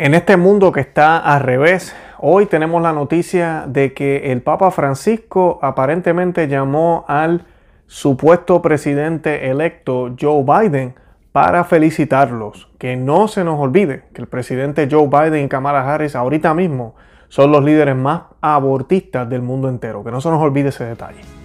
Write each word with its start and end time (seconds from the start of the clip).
En 0.00 0.14
este 0.14 0.36
mundo 0.36 0.70
que 0.70 0.78
está 0.78 1.18
al 1.18 1.40
revés, 1.40 1.92
hoy 2.18 2.46
tenemos 2.46 2.80
la 2.80 2.92
noticia 2.92 3.64
de 3.66 3.94
que 3.94 4.30
el 4.30 4.42
Papa 4.42 4.70
Francisco 4.70 5.58
aparentemente 5.60 6.46
llamó 6.46 7.04
al 7.08 7.46
supuesto 7.88 8.62
presidente 8.62 9.50
electo 9.50 10.14
Joe 10.18 10.44
Biden 10.44 10.94
para 11.32 11.64
felicitarlos. 11.64 12.70
Que 12.78 12.94
no 12.94 13.26
se 13.26 13.42
nos 13.42 13.58
olvide 13.58 14.04
que 14.14 14.22
el 14.22 14.28
presidente 14.28 14.86
Joe 14.88 15.08
Biden 15.08 15.46
y 15.46 15.48
Kamala 15.48 15.92
Harris 15.92 16.14
ahorita 16.14 16.54
mismo 16.54 16.94
son 17.26 17.50
los 17.50 17.64
líderes 17.64 17.96
más 17.96 18.22
abortistas 18.40 19.28
del 19.28 19.42
mundo 19.42 19.68
entero. 19.68 20.04
Que 20.04 20.12
no 20.12 20.20
se 20.20 20.30
nos 20.30 20.40
olvide 20.40 20.68
ese 20.68 20.84
detalle. 20.84 21.37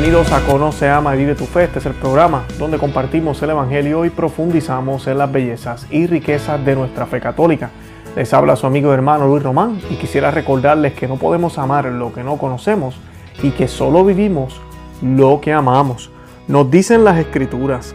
Bienvenidos 0.00 0.32
a 0.32 0.40
Conoce, 0.46 0.88
Ama 0.88 1.14
y 1.14 1.18
Vive 1.18 1.34
tu 1.34 1.44
Fe. 1.44 1.64
Este 1.64 1.78
es 1.78 1.84
el 1.84 1.92
programa 1.92 2.44
donde 2.58 2.78
compartimos 2.78 3.42
el 3.42 3.50
Evangelio 3.50 4.06
y 4.06 4.08
profundizamos 4.08 5.06
en 5.06 5.18
las 5.18 5.30
bellezas 5.30 5.86
y 5.90 6.06
riquezas 6.06 6.64
de 6.64 6.74
nuestra 6.74 7.04
fe 7.04 7.20
católica. 7.20 7.68
Les 8.16 8.32
habla 8.32 8.56
su 8.56 8.66
amigo 8.66 8.90
y 8.90 8.94
hermano 8.94 9.26
Luis 9.26 9.42
Román 9.42 9.78
y 9.90 9.96
quisiera 9.96 10.30
recordarles 10.30 10.94
que 10.94 11.06
no 11.06 11.16
podemos 11.16 11.58
amar 11.58 11.84
lo 11.84 12.14
que 12.14 12.24
no 12.24 12.38
conocemos 12.38 12.98
y 13.42 13.50
que 13.50 13.68
solo 13.68 14.02
vivimos 14.02 14.58
lo 15.02 15.38
que 15.42 15.52
amamos. 15.52 16.10
Nos 16.48 16.70
dicen 16.70 17.04
las 17.04 17.18
escrituras. 17.18 17.94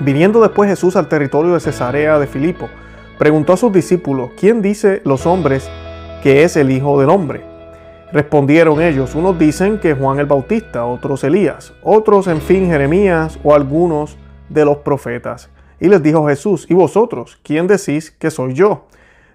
Viniendo 0.00 0.40
después 0.40 0.68
Jesús 0.68 0.96
al 0.96 1.06
territorio 1.06 1.54
de 1.54 1.60
Cesarea 1.60 2.18
de 2.18 2.26
Filipo, 2.26 2.68
preguntó 3.18 3.52
a 3.52 3.56
sus 3.56 3.72
discípulos, 3.72 4.30
¿quién 4.36 4.62
dice 4.62 5.00
los 5.04 5.26
hombres 5.26 5.70
que 6.24 6.42
es 6.42 6.56
el 6.56 6.72
Hijo 6.72 6.98
del 6.98 7.10
Hombre? 7.10 7.53
Respondieron 8.14 8.80
ellos, 8.80 9.16
unos 9.16 9.36
dicen 9.40 9.80
que 9.80 9.92
Juan 9.92 10.20
el 10.20 10.26
Bautista, 10.26 10.86
otros 10.86 11.24
Elías, 11.24 11.74
otros 11.82 12.28
en 12.28 12.40
fin 12.40 12.68
Jeremías 12.68 13.40
o 13.42 13.56
algunos 13.56 14.16
de 14.48 14.64
los 14.64 14.76
profetas. 14.76 15.50
Y 15.80 15.88
les 15.88 16.00
dijo 16.00 16.28
Jesús, 16.28 16.64
¿y 16.70 16.74
vosotros 16.74 17.40
quién 17.42 17.66
decís 17.66 18.12
que 18.12 18.30
soy 18.30 18.54
yo? 18.54 18.86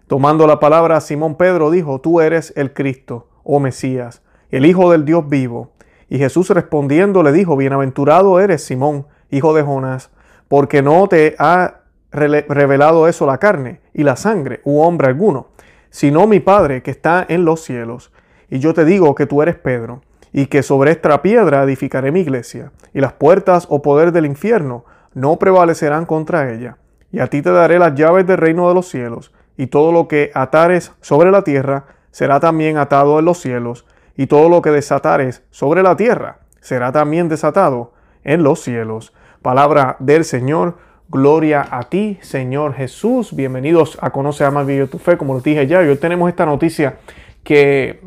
Tomando 0.07 0.47
la 0.47 0.61
palabra, 0.61 1.01
Simón 1.01 1.35
Pedro 1.35 1.71
dijo, 1.71 1.99
tú 1.99 2.21
eres 2.21 2.53
el 2.55 2.71
Cristo, 2.71 3.27
oh 3.43 3.59
Mesías, 3.59 4.21
el 4.49 4.65
Hijo 4.65 4.89
del 4.89 5.03
Dios 5.03 5.27
vivo. 5.27 5.71
Y 6.07 6.17
Jesús 6.17 6.49
respondiendo 6.49 7.21
le 7.21 7.33
dijo, 7.33 7.57
bienaventurado 7.57 8.39
eres 8.39 8.63
Simón, 8.63 9.07
hijo 9.29 9.53
de 9.53 9.61
Jonás, 9.61 10.09
porque 10.47 10.81
no 10.81 11.09
te 11.09 11.35
ha 11.37 11.81
revelado 12.11 13.09
eso 13.09 13.25
la 13.25 13.39
carne 13.39 13.81
y 13.93 14.03
la 14.03 14.15
sangre 14.15 14.61
u 14.63 14.79
hombre 14.79 15.09
alguno, 15.09 15.47
sino 15.89 16.27
mi 16.27 16.39
Padre 16.39 16.81
que 16.81 16.91
está 16.91 17.25
en 17.27 17.43
los 17.43 17.59
cielos. 17.59 18.13
Y 18.49 18.59
yo 18.59 18.73
te 18.73 18.85
digo 18.85 19.15
que 19.15 19.25
tú 19.25 19.41
eres 19.41 19.55
Pedro, 19.55 20.01
y 20.31 20.47
que 20.47 20.63
sobre 20.63 20.91
esta 20.91 21.21
piedra 21.21 21.63
edificaré 21.63 22.11
mi 22.11 22.21
iglesia, 22.21 22.71
y 22.93 23.01
las 23.01 23.13
puertas 23.13 23.67
o 23.69 23.81
poder 23.81 24.11
del 24.11 24.25
infierno 24.25 24.85
no 25.13 25.37
prevalecerán 25.37 26.05
contra 26.05 26.51
ella. 26.51 26.77
Y 27.11 27.19
a 27.19 27.27
ti 27.27 27.41
te 27.41 27.51
daré 27.51 27.79
las 27.79 27.95
llaves 27.95 28.27
del 28.27 28.37
reino 28.37 28.67
de 28.67 28.75
los 28.75 28.87
cielos, 28.87 29.33
y 29.57 29.67
todo 29.67 29.91
lo 29.91 30.07
que 30.07 30.31
atares 30.33 30.91
sobre 31.01 31.31
la 31.31 31.43
tierra 31.43 31.85
será 32.11 32.39
también 32.39 32.77
atado 32.77 33.19
en 33.19 33.25
los 33.25 33.39
cielos, 33.39 33.85
y 34.15 34.27
todo 34.27 34.49
lo 34.49 34.61
que 34.61 34.71
desatares 34.71 35.43
sobre 35.49 35.81
la 35.81 35.95
tierra 35.95 36.39
será 36.61 36.91
también 36.91 37.29
desatado 37.29 37.93
en 38.23 38.43
los 38.43 38.61
cielos. 38.61 39.13
Palabra 39.41 39.95
del 39.99 40.25
Señor. 40.25 40.77
Gloria 41.11 41.65
a 41.71 41.83
ti, 41.83 42.19
Señor 42.21 42.73
Jesús. 42.73 43.35
Bienvenidos 43.35 43.97
a 43.99 44.11
Conoce, 44.11 44.43
Ama, 44.43 44.63
Vive 44.63 44.85
tu 44.85 44.99
Fe. 44.99 45.17
Como 45.17 45.33
les 45.33 45.43
dije 45.43 45.65
ya, 45.65 45.79
hoy 45.79 45.95
tenemos 45.95 46.29
esta 46.29 46.45
noticia 46.45 46.97
que 47.43 48.01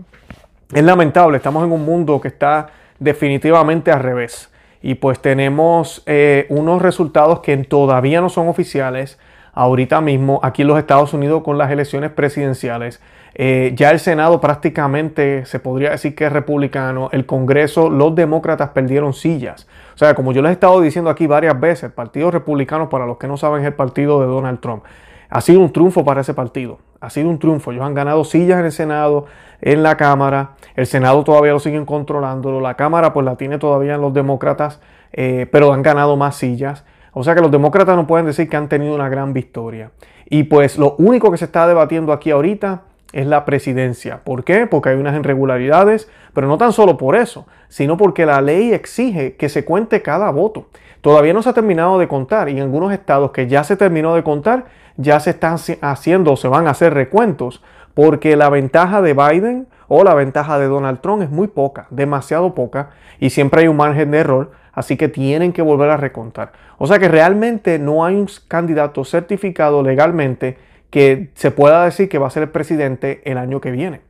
es 0.73 0.83
lamentable, 0.83 1.37
estamos 1.37 1.65
en 1.65 1.73
un 1.73 1.85
mundo 1.85 2.21
que 2.21 2.29
está 2.29 2.69
definitivamente 2.99 3.91
al 3.91 4.01
revés. 4.01 4.51
Y 4.81 4.97
pues 4.97 5.21
tenemos 5.21 6.03
eh, 6.07 6.47
unos 6.49 6.83
resultados 6.83 7.41
que 7.41 7.57
todavía 7.59 8.21
no 8.21 8.29
son 8.29 8.49
oficiales. 8.49 9.19
Ahorita 9.55 10.01
mismo, 10.01 10.41
aquí 10.43 10.63
en 10.63 10.69
los 10.69 10.79
Estados 10.79 11.13
Unidos, 11.13 11.43
con 11.43 11.59
las 11.59 11.71
elecciones 11.71 12.11
presidenciales, 12.11 13.01
eh, 13.35 13.73
ya 13.77 13.91
el 13.91 14.01
Senado 14.01 14.41
prácticamente 14.41 15.47
se 15.47 15.61
podría 15.61 15.91
decir 15.91 16.15
que 16.15 16.25
es 16.25 16.33
republicano. 16.33 17.11
El 17.13 17.27
Congreso, 17.27 17.89
los 17.91 18.15
demócratas 18.15 18.71
perdieron 18.71 19.13
sillas. 19.13 19.69
O 19.95 19.99
sea, 19.99 20.15
como 20.15 20.33
yo 20.33 20.43
les 20.43 20.51
he 20.51 20.53
estado 20.55 20.81
diciendo 20.81 21.11
aquí 21.11 21.27
varias 21.27 21.59
veces, 21.61 21.85
el 21.85 21.93
Partido 21.93 22.31
Republicano, 22.31 22.89
para 22.89 23.07
los 23.07 23.19
que 23.19 23.29
no 23.29 23.37
saben, 23.37 23.61
es 23.61 23.67
el 23.67 23.75
partido 23.75 24.21
de 24.21 24.27
Donald 24.27 24.61
Trump. 24.61 24.85
Ha 25.35 25.41
sido 25.41 25.61
un 25.61 25.73
triunfo 25.73 26.05
para 26.05 26.21
ese 26.21 26.35
partido. 26.35 26.79
Ha 27.01 27.09
sido 27.09 27.31
un 27.31 27.39
triunfo. 27.39 27.73
Ellos 27.73 27.87
han 27.87 27.95
ganado 27.95 28.23
sillas 28.23 28.59
en 28.59 28.67
el 28.67 28.73
Senado, 28.73 29.25
en 29.63 29.83
la 29.83 29.97
Cámara. 29.97 30.51
El 30.77 30.87
Senado 30.87 31.25
todavía 31.25 31.53
lo 31.53 31.59
siguen 31.59 31.87
controlándolo. 31.87 32.61
La 32.61 32.75
Cámara 32.75 33.15
pues 33.15 33.25
la 33.25 33.37
tiene 33.37 33.57
todavía 33.57 33.97
los 33.97 34.13
demócratas, 34.13 34.79
eh, 35.11 35.47
pero 35.51 35.73
han 35.73 35.81
ganado 35.81 36.19
más 36.19 36.37
sillas. 36.37 36.85
O 37.15 37.25
sea 37.25 37.35
que 37.35 37.41
los 37.41 37.51
demócratas 37.51 37.97
no 37.97 38.07
pueden 38.07 38.27
decir 38.27 38.47
que 38.47 38.59
han 38.59 38.69
tenido 38.69 38.95
una 38.95 39.09
gran 39.09 39.33
victoria. 39.33 39.91
Y 40.29 40.43
pues 40.43 40.77
lo 40.77 40.97
único 40.99 41.31
que 41.31 41.39
se 41.39 41.47
está 41.47 41.67
debatiendo 41.67 42.13
aquí 42.13 42.31
ahorita 42.31 42.83
es 43.15 43.27
la 43.27 43.47
presidencia. 43.47 44.21
¿Por 44.25 44.45
qué? 44.45 44.67
Porque 44.67 44.91
hay 44.91 44.97
unas 44.97 45.19
irregularidades, 45.19 46.11
pero 46.35 46.47
no 46.47 46.59
tan 46.59 46.75
solo 46.75 46.99
por 46.99 47.17
eso, 47.17 47.47
sino 47.69 47.97
porque 47.97 48.27
la 48.27 48.43
ley 48.43 48.75
exige 48.75 49.37
que 49.37 49.49
se 49.49 49.65
cuente 49.65 50.03
cada 50.03 50.31
voto. 50.31 50.67
Todavía 51.01 51.33
no 51.33 51.43
se 51.43 51.49
ha 51.49 51.53
terminado 51.53 51.99
de 51.99 52.07
contar 52.07 52.51
y 52.51 52.53
en 52.53 52.61
algunos 52.61 52.93
estados 52.93 53.33
que 53.33 53.49
ya 53.49 53.65
se 53.65 53.77
terminó 53.77 54.15
de 54.15 54.23
contar, 54.23 54.67
ya 54.97 55.21
se 55.21 55.31
están 55.31 55.57
haciendo 55.81 56.33
o 56.33 56.37
se 56.37 56.49
van 56.49 56.67
a 56.67 56.71
hacer 56.71 56.95
recuentos, 56.95 57.63
porque 57.95 58.37
la 58.37 58.49
ventaja 58.49 59.03
de 59.03 59.15
Biden 59.15 59.67
o 59.89 60.05
la 60.05 60.15
ventaja 60.15 60.59
de 60.59 60.67
Donald 60.67 61.01
Trump 61.01 61.23
es 61.23 61.31
muy 61.31 61.49
poca, 61.49 61.87
demasiado 61.91 62.55
poca, 62.55 62.91
y 63.21 63.31
siempre 63.31 63.63
hay 63.63 63.69
un 63.69 63.77
margen 63.77 64.11
de 64.11 64.19
error, 64.19 64.53
así 64.73 64.97
que 64.97 65.09
tienen 65.09 65.53
que 65.53 65.63
volver 65.63 65.91
a 65.91 65.97
recontar. 65.97 66.53
O 66.79 66.87
sea 66.87 66.99
que 66.99 67.09
realmente 67.09 67.79
no 67.79 68.05
hay 68.05 68.15
un 68.15 68.29
candidato 68.49 69.05
certificado 69.05 69.83
legalmente 69.83 70.57
que 70.91 71.31
se 71.35 71.51
pueda 71.51 71.85
decir 71.85 72.09
que 72.09 72.19
va 72.19 72.27
a 72.27 72.31
ser 72.31 72.45
el 72.45 72.49
presidente 72.51 73.23
el 73.25 73.39
año 73.39 73.61
que 73.61 73.71
viene. 73.71 74.01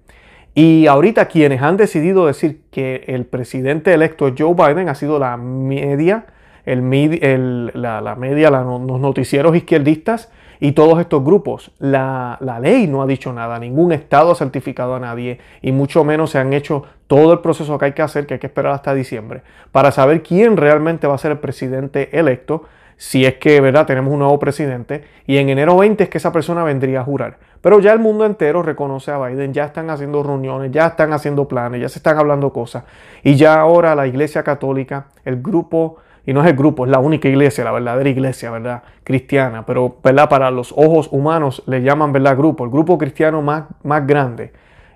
Y 0.55 0.87
ahorita 0.87 1.27
quienes 1.27 1.63
han 1.63 1.77
decidido 1.77 2.27
decir 2.27 2.63
que 2.71 3.05
el 3.07 3.25
presidente 3.25 3.95
electo 3.95 4.33
Joe 4.37 4.55
Biden 4.55 4.89
ha 4.89 4.95
sido 4.95 5.19
la 5.19 5.37
media, 5.37 6.27
el, 6.65 7.73
la, 7.75 8.17
media, 8.17 8.51
los 8.51 9.01
noticieros 9.01 9.57
izquierdistas 9.57 10.31
y 10.65 10.73
todos 10.73 11.01
estos 11.01 11.25
grupos. 11.25 11.73
La, 11.81 12.39
la, 12.41 12.61
ley 12.61 12.87
no 12.87 13.03
ha 13.03 13.07
dicho 13.07 13.33
nada, 13.33 13.59
ningún 13.59 13.91
estado 13.91 14.31
ha 14.31 14.35
certificado 14.37 14.95
a 14.95 15.01
nadie 15.01 15.41
y 15.61 15.73
mucho 15.73 16.05
menos 16.05 16.31
se 16.31 16.39
han 16.39 16.53
hecho 16.53 16.85
todo 17.09 17.33
el 17.33 17.41
proceso 17.41 17.77
que 17.79 17.87
hay 17.87 17.93
que 17.95 18.03
hacer, 18.03 18.29
que 18.29 18.35
hay 18.35 18.41
que 18.41 18.47
esperar 18.47 18.73
hasta 18.73 18.95
diciembre, 18.95 19.43
para 19.73 19.91
saber 19.91 20.23
quién 20.23 20.57
realmente 20.57 21.09
va 21.09 21.17
a 21.17 21.19
ser 21.19 21.33
el 21.33 21.39
presidente 21.39 22.17
electo 22.17 22.63
si 22.97 23.27
es 23.27 23.39
que, 23.39 23.61
¿verdad? 23.61 23.87
Tenemos 23.87 24.13
un 24.13 24.21
nuevo 24.21 24.39
presidente 24.39 25.03
y 25.27 25.39
en 25.39 25.49
enero 25.49 25.77
20 25.79 26.05
es 26.05 26.09
que 26.09 26.19
esa 26.19 26.31
persona 26.31 26.63
vendría 26.63 27.01
a 27.01 27.05
jurar. 27.05 27.39
Pero 27.61 27.81
ya 27.81 27.93
el 27.93 27.99
mundo 27.99 28.25
entero 28.25 28.63
reconoce 28.63 29.11
a 29.11 29.19
Biden, 29.19 29.53
ya 29.53 29.65
están 29.65 29.91
haciendo 29.91 30.23
reuniones, 30.23 30.71
ya 30.71 30.87
están 30.87 31.13
haciendo 31.13 31.49
planes, 31.49 31.81
ya 31.81 31.89
se 31.89 31.99
están 31.99 32.19
hablando 32.19 32.53
cosas. 32.53 32.85
Y 33.25 33.35
ya 33.35 33.59
ahora 33.59 33.97
la 33.97 34.07
Iglesia 34.07 34.45
Católica, 34.45 35.07
el 35.25 35.43
grupo, 35.43 35.97
y 36.25 36.33
no 36.33 36.43
es 36.43 36.49
el 36.49 36.57
grupo, 36.57 36.85
es 36.85 36.91
la 36.91 37.01
única 37.01 37.29
iglesia, 37.29 37.65
la 37.65 37.73
verdadera 37.73 38.09
iglesia, 38.09 38.51
¿verdad? 38.51 38.83
Cristiana, 39.03 39.67
pero, 39.67 39.97
¿verdad? 40.03 40.29
Para 40.29 40.51
los 40.51 40.73
ojos 40.73 41.09
humanos 41.11 41.63
le 41.67 41.83
llaman, 41.83 42.13
¿verdad? 42.13 42.37
Grupo, 42.37 42.65
el 42.65 42.71
grupo 42.71 42.97
cristiano 42.99 43.43
más, 43.43 43.65
más 43.83 44.07
grande. 44.07 44.53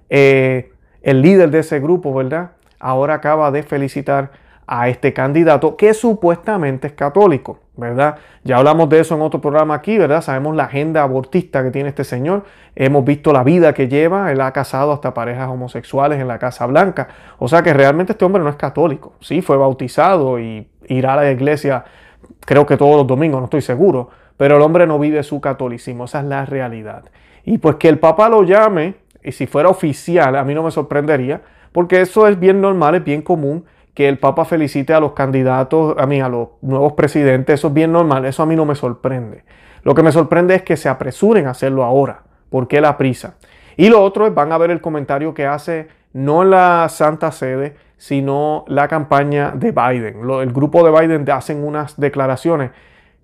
Eh, 0.09 0.73
el 1.03 1.23
líder 1.23 1.51
de 1.51 1.61
ese 1.61 1.81
grupo, 1.81 2.15
¿verdad? 2.15 2.53
Ahora 2.79 3.15
acaba 3.15 3.51
de 3.51 3.63
felicitar 3.63 4.31
a 4.67 4.89
este 4.89 5.13
candidato 5.13 5.77
que 5.77 5.95
supuestamente 5.95 6.89
es 6.89 6.93
católico, 6.95 7.61
¿verdad? 7.77 8.17
Ya 8.43 8.57
hablamos 8.57 8.89
de 8.89 9.01
eso 9.01 9.15
en 9.15 9.23
otro 9.23 9.41
programa 9.41 9.75
aquí, 9.75 9.97
¿verdad? 9.97 10.23
Sabemos 10.23 10.57
la 10.57 10.65
agenda 10.65 11.03
abortista 11.03 11.63
que 11.63 11.71
tiene 11.71 11.91
este 11.91 12.05
señor, 12.05 12.45
hemos 12.75 13.05
visto 13.05 13.33
la 13.33 13.45
vida 13.45 13.73
que 13.75 13.89
lleva, 13.89 14.33
él 14.33 14.41
ha 14.41 14.53
casado 14.53 14.93
hasta 14.93 15.15
parejas 15.15 15.49
homosexuales 15.49 16.21
en 16.21 16.29
la 16.29 16.39
Casa 16.39 16.67
Blanca, 16.67 17.09
o 17.39 17.47
sea 17.47 17.63
que 17.63 17.73
realmente 17.73 18.13
este 18.13 18.25
hombre 18.25 18.43
no 18.43 18.49
es 18.49 18.57
católico, 18.57 19.15
sí, 19.21 19.43
fue 19.43 19.57
bautizado 19.57 20.41
y 20.41 20.69
irá 20.89 21.15
a 21.15 21.17
la 21.17 21.31
iglesia 21.31 21.85
creo 22.45 22.67
que 22.67 22.77
todos 22.77 22.97
los 22.97 23.07
domingos, 23.07 23.41
no 23.41 23.45
estoy 23.47 23.63
seguro, 23.63 24.11
pero 24.37 24.57
el 24.57 24.63
hombre 24.63 24.87
no 24.87 24.99
vive 24.99 25.23
su 25.23 25.41
catolicismo, 25.41 26.05
esa 26.05 26.21
es 26.21 26.27
la 26.27 26.45
realidad. 26.45 27.05
Y 27.45 27.59
pues 27.59 27.77
que 27.77 27.89
el 27.89 27.99
Papa 27.99 28.29
lo 28.29 28.43
llame, 28.43 28.95
y 29.23 29.33
si 29.33 29.47
fuera 29.47 29.69
oficial, 29.69 30.37
a 30.37 30.45
mí 30.45 30.55
no 30.55 30.63
me 30.63 30.71
sorprendería, 30.71 31.43
porque 31.73 32.01
eso 32.01 32.27
es 32.27 32.39
bien 32.39 32.61
normal, 32.61 32.95
es 32.95 33.05
bien 33.05 33.23
común 33.23 33.65
que 33.97 34.11
el 34.11 34.19
Papa 34.19 34.45
felicite 34.45 34.93
a 34.93 35.01
los 35.01 35.13
candidatos, 35.15 35.97
a 35.99 36.07
mí, 36.07 36.21
a 36.21 36.29
los 36.29 36.51
nuevos 36.61 36.93
presidentes, 36.93 37.55
eso 37.55 37.69
es 37.69 37.75
bien 37.75 37.93
normal, 37.93 38.27
eso 38.27 38.43
a 38.43 38.47
mí 38.47 38.55
no 38.55 38.67
me 38.67 38.75
sorprende. 38.75 39.43
Lo 39.85 39.95
que 39.95 40.03
me 40.03 40.13
sorprende 40.13 40.55
es 40.55 40.63
que 40.63 40.77
se 40.77 40.91
apresuren 40.91 41.47
a 41.47 41.53
hacerlo 41.53 41.83
ahora. 41.83 42.25
¿Por 42.51 42.69
qué 42.69 42.83
la 42.83 42.99
prisa? 42.99 43.37
Y 43.75 43.89
lo 43.89 44.03
otro 44.03 44.27
es, 44.27 44.35
van 44.35 44.53
a 44.53 44.59
ver 44.59 44.71
el 44.71 44.83
comentario 44.83 45.33
que 45.33 45.47
hace 45.47 45.89
no 46.13 46.45
la 46.45 46.87
Santa 46.91 47.33
Sede, 47.33 47.77
sino 47.97 48.67
la 48.69 48.87
campaña 48.87 49.53
de 49.53 49.73
Biden. 49.73 50.29
el 50.43 50.53
grupo 50.53 50.85
de 50.85 50.91
Biden 50.91 51.31
hacen 51.31 51.65
unas 51.65 51.99
declaraciones 51.99 52.73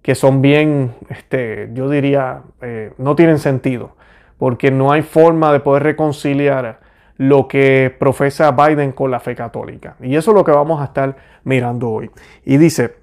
que 0.00 0.14
son 0.14 0.40
bien, 0.40 0.94
este, 1.10 1.68
yo 1.74 1.90
diría, 1.90 2.44
eh, 2.62 2.94
no 2.96 3.14
tienen 3.14 3.38
sentido, 3.38 3.94
porque 4.38 4.70
no 4.70 4.90
hay 4.90 5.02
forma 5.02 5.52
de 5.52 5.60
poder 5.60 5.82
reconciliar 5.82 6.80
lo 7.22 7.46
que 7.46 7.94
profesa 8.00 8.50
Biden 8.50 8.90
con 8.90 9.12
la 9.12 9.20
fe 9.20 9.36
católica. 9.36 9.94
Y 10.00 10.16
eso 10.16 10.32
es 10.32 10.34
lo 10.34 10.42
que 10.42 10.50
vamos 10.50 10.80
a 10.80 10.86
estar 10.86 11.16
mirando 11.44 11.88
hoy. 11.88 12.10
Y 12.44 12.56
dice, 12.56 12.96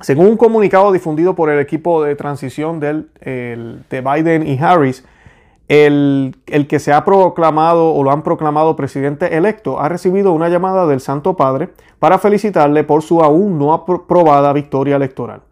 según 0.00 0.26
un 0.26 0.36
comunicado 0.36 0.92
difundido 0.92 1.34
por 1.34 1.50
el 1.50 1.58
equipo 1.58 2.04
de 2.04 2.14
transición 2.14 2.78
del, 2.78 3.10
de 3.20 4.00
Biden 4.00 4.46
y 4.46 4.56
Harris, 4.58 5.04
el, 5.66 6.36
el, 6.46 6.68
que 6.68 6.78
se 6.78 6.92
ha 6.92 7.04
proclamado 7.04 7.92
o 7.92 8.04
lo 8.04 8.12
han 8.12 8.22
proclamado 8.22 8.76
presidente 8.76 9.36
electo 9.36 9.80
ha 9.80 9.88
recibido 9.88 10.32
una 10.32 10.48
llamada 10.48 10.86
del 10.86 11.00
Santo 11.00 11.36
Padre 11.36 11.70
para 11.98 12.18
felicitarle 12.18 12.84
por 12.84 13.02
su 13.02 13.20
aún 13.20 13.58
no 13.58 13.72
aprobada 13.72 14.52
victoria 14.52 14.94
electoral. 14.94 15.42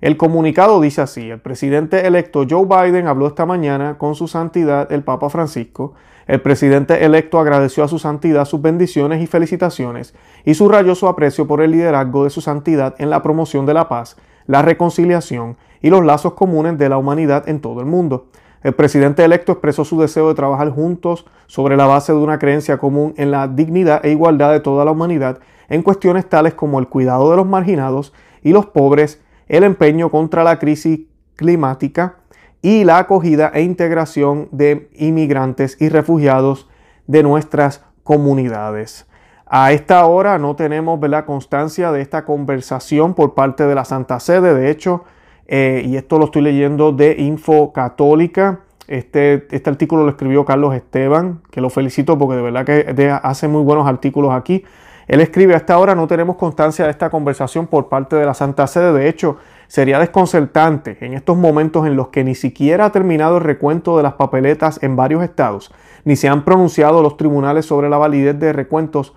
El 0.00 0.16
comunicado 0.16 0.80
dice 0.80 1.02
así, 1.02 1.30
el 1.30 1.40
presidente 1.40 2.06
electo 2.06 2.44
Joe 2.48 2.66
Biden 2.66 3.06
habló 3.06 3.28
esta 3.28 3.46
mañana 3.46 3.96
con 3.96 4.16
su 4.16 4.26
santidad 4.26 4.90
el 4.92 5.04
Papa 5.04 5.30
Francisco. 5.30 5.94
El 6.26 6.40
presidente 6.40 7.04
electo 7.04 7.38
agradeció 7.38 7.84
a 7.84 7.88
su 7.88 7.98
santidad 7.98 8.46
sus 8.46 8.62
bendiciones 8.62 9.22
y 9.22 9.26
felicitaciones 9.26 10.14
y 10.44 10.54
subrayó 10.54 10.94
su 10.94 11.06
aprecio 11.06 11.46
por 11.46 11.60
el 11.60 11.72
liderazgo 11.72 12.24
de 12.24 12.30
su 12.30 12.40
santidad 12.40 12.94
en 12.98 13.10
la 13.10 13.22
promoción 13.22 13.66
de 13.66 13.74
la 13.74 13.88
paz, 13.88 14.16
la 14.46 14.62
reconciliación 14.62 15.56
y 15.82 15.90
los 15.90 16.04
lazos 16.04 16.32
comunes 16.32 16.78
de 16.78 16.88
la 16.88 16.96
humanidad 16.96 17.48
en 17.48 17.60
todo 17.60 17.80
el 17.80 17.86
mundo. 17.86 18.26
El 18.62 18.72
presidente 18.72 19.22
electo 19.22 19.52
expresó 19.52 19.84
su 19.84 20.00
deseo 20.00 20.28
de 20.28 20.34
trabajar 20.34 20.70
juntos 20.70 21.26
sobre 21.46 21.76
la 21.76 21.86
base 21.86 22.12
de 22.12 22.18
una 22.18 22.38
creencia 22.38 22.78
común 22.78 23.12
en 23.18 23.30
la 23.30 23.46
dignidad 23.46 24.04
e 24.04 24.10
igualdad 24.10 24.52
de 24.52 24.60
toda 24.60 24.86
la 24.86 24.92
humanidad 24.92 25.40
en 25.68 25.82
cuestiones 25.82 26.26
tales 26.26 26.54
como 26.54 26.78
el 26.78 26.88
cuidado 26.88 27.30
de 27.30 27.36
los 27.36 27.46
marginados 27.46 28.14
y 28.42 28.52
los 28.52 28.66
pobres, 28.66 29.20
el 29.48 29.64
empeño 29.64 30.10
contra 30.10 30.44
la 30.44 30.58
crisis 30.58 31.00
climática 31.36 32.16
y 32.64 32.84
la 32.84 32.96
acogida 32.96 33.50
e 33.52 33.60
integración 33.60 34.48
de 34.50 34.88
inmigrantes 34.94 35.76
y 35.82 35.90
refugiados 35.90 36.66
de 37.06 37.22
nuestras 37.22 37.84
comunidades. 38.04 39.06
A 39.44 39.72
esta 39.72 40.06
hora 40.06 40.38
no 40.38 40.56
tenemos 40.56 40.98
la 41.06 41.26
constancia 41.26 41.92
de 41.92 42.00
esta 42.00 42.24
conversación 42.24 43.12
por 43.12 43.34
parte 43.34 43.66
de 43.66 43.74
la 43.74 43.84
Santa 43.84 44.18
Sede. 44.18 44.54
De 44.54 44.70
hecho, 44.70 45.04
eh, 45.46 45.82
y 45.84 45.98
esto 45.98 46.18
lo 46.18 46.24
estoy 46.24 46.40
leyendo 46.40 46.92
de 46.92 47.16
Info 47.18 47.70
Católica. 47.74 48.60
Este, 48.88 49.46
este 49.50 49.68
artículo 49.68 50.04
lo 50.04 50.08
escribió 50.08 50.46
Carlos 50.46 50.74
Esteban, 50.74 51.42
que 51.50 51.60
lo 51.60 51.68
felicito 51.68 52.16
porque 52.16 52.36
de 52.36 52.42
verdad 52.42 52.64
que 52.64 53.10
hace 53.22 53.46
muy 53.46 53.62
buenos 53.62 53.86
artículos 53.86 54.32
aquí. 54.32 54.64
Él 55.06 55.20
escribe, 55.20 55.54
hasta 55.54 55.74
ahora 55.74 55.94
no 55.94 56.06
tenemos 56.06 56.36
constancia 56.36 56.86
de 56.86 56.90
esta 56.92 57.10
conversación 57.10 57.66
por 57.66 57.90
parte 57.90 58.16
de 58.16 58.24
la 58.24 58.32
Santa 58.32 58.66
Sede. 58.66 58.94
De 58.94 59.06
hecho, 59.06 59.36
sería 59.68 59.98
desconcertante 59.98 60.98
en 61.00 61.14
estos 61.14 61.36
momentos 61.36 61.86
en 61.86 61.96
los 61.96 62.08
que 62.08 62.24
ni 62.24 62.34
siquiera 62.34 62.86
ha 62.86 62.92
terminado 62.92 63.38
el 63.38 63.44
recuento 63.44 63.96
de 63.96 64.02
las 64.02 64.14
papeletas 64.14 64.82
en 64.82 64.96
varios 64.96 65.22
estados, 65.22 65.72
ni 66.04 66.16
se 66.16 66.28
han 66.28 66.44
pronunciado 66.44 67.02
los 67.02 67.16
tribunales 67.16 67.66
sobre 67.66 67.88
la 67.88 67.98
validez 67.98 68.38
de 68.38 68.52
recuentos 68.52 69.14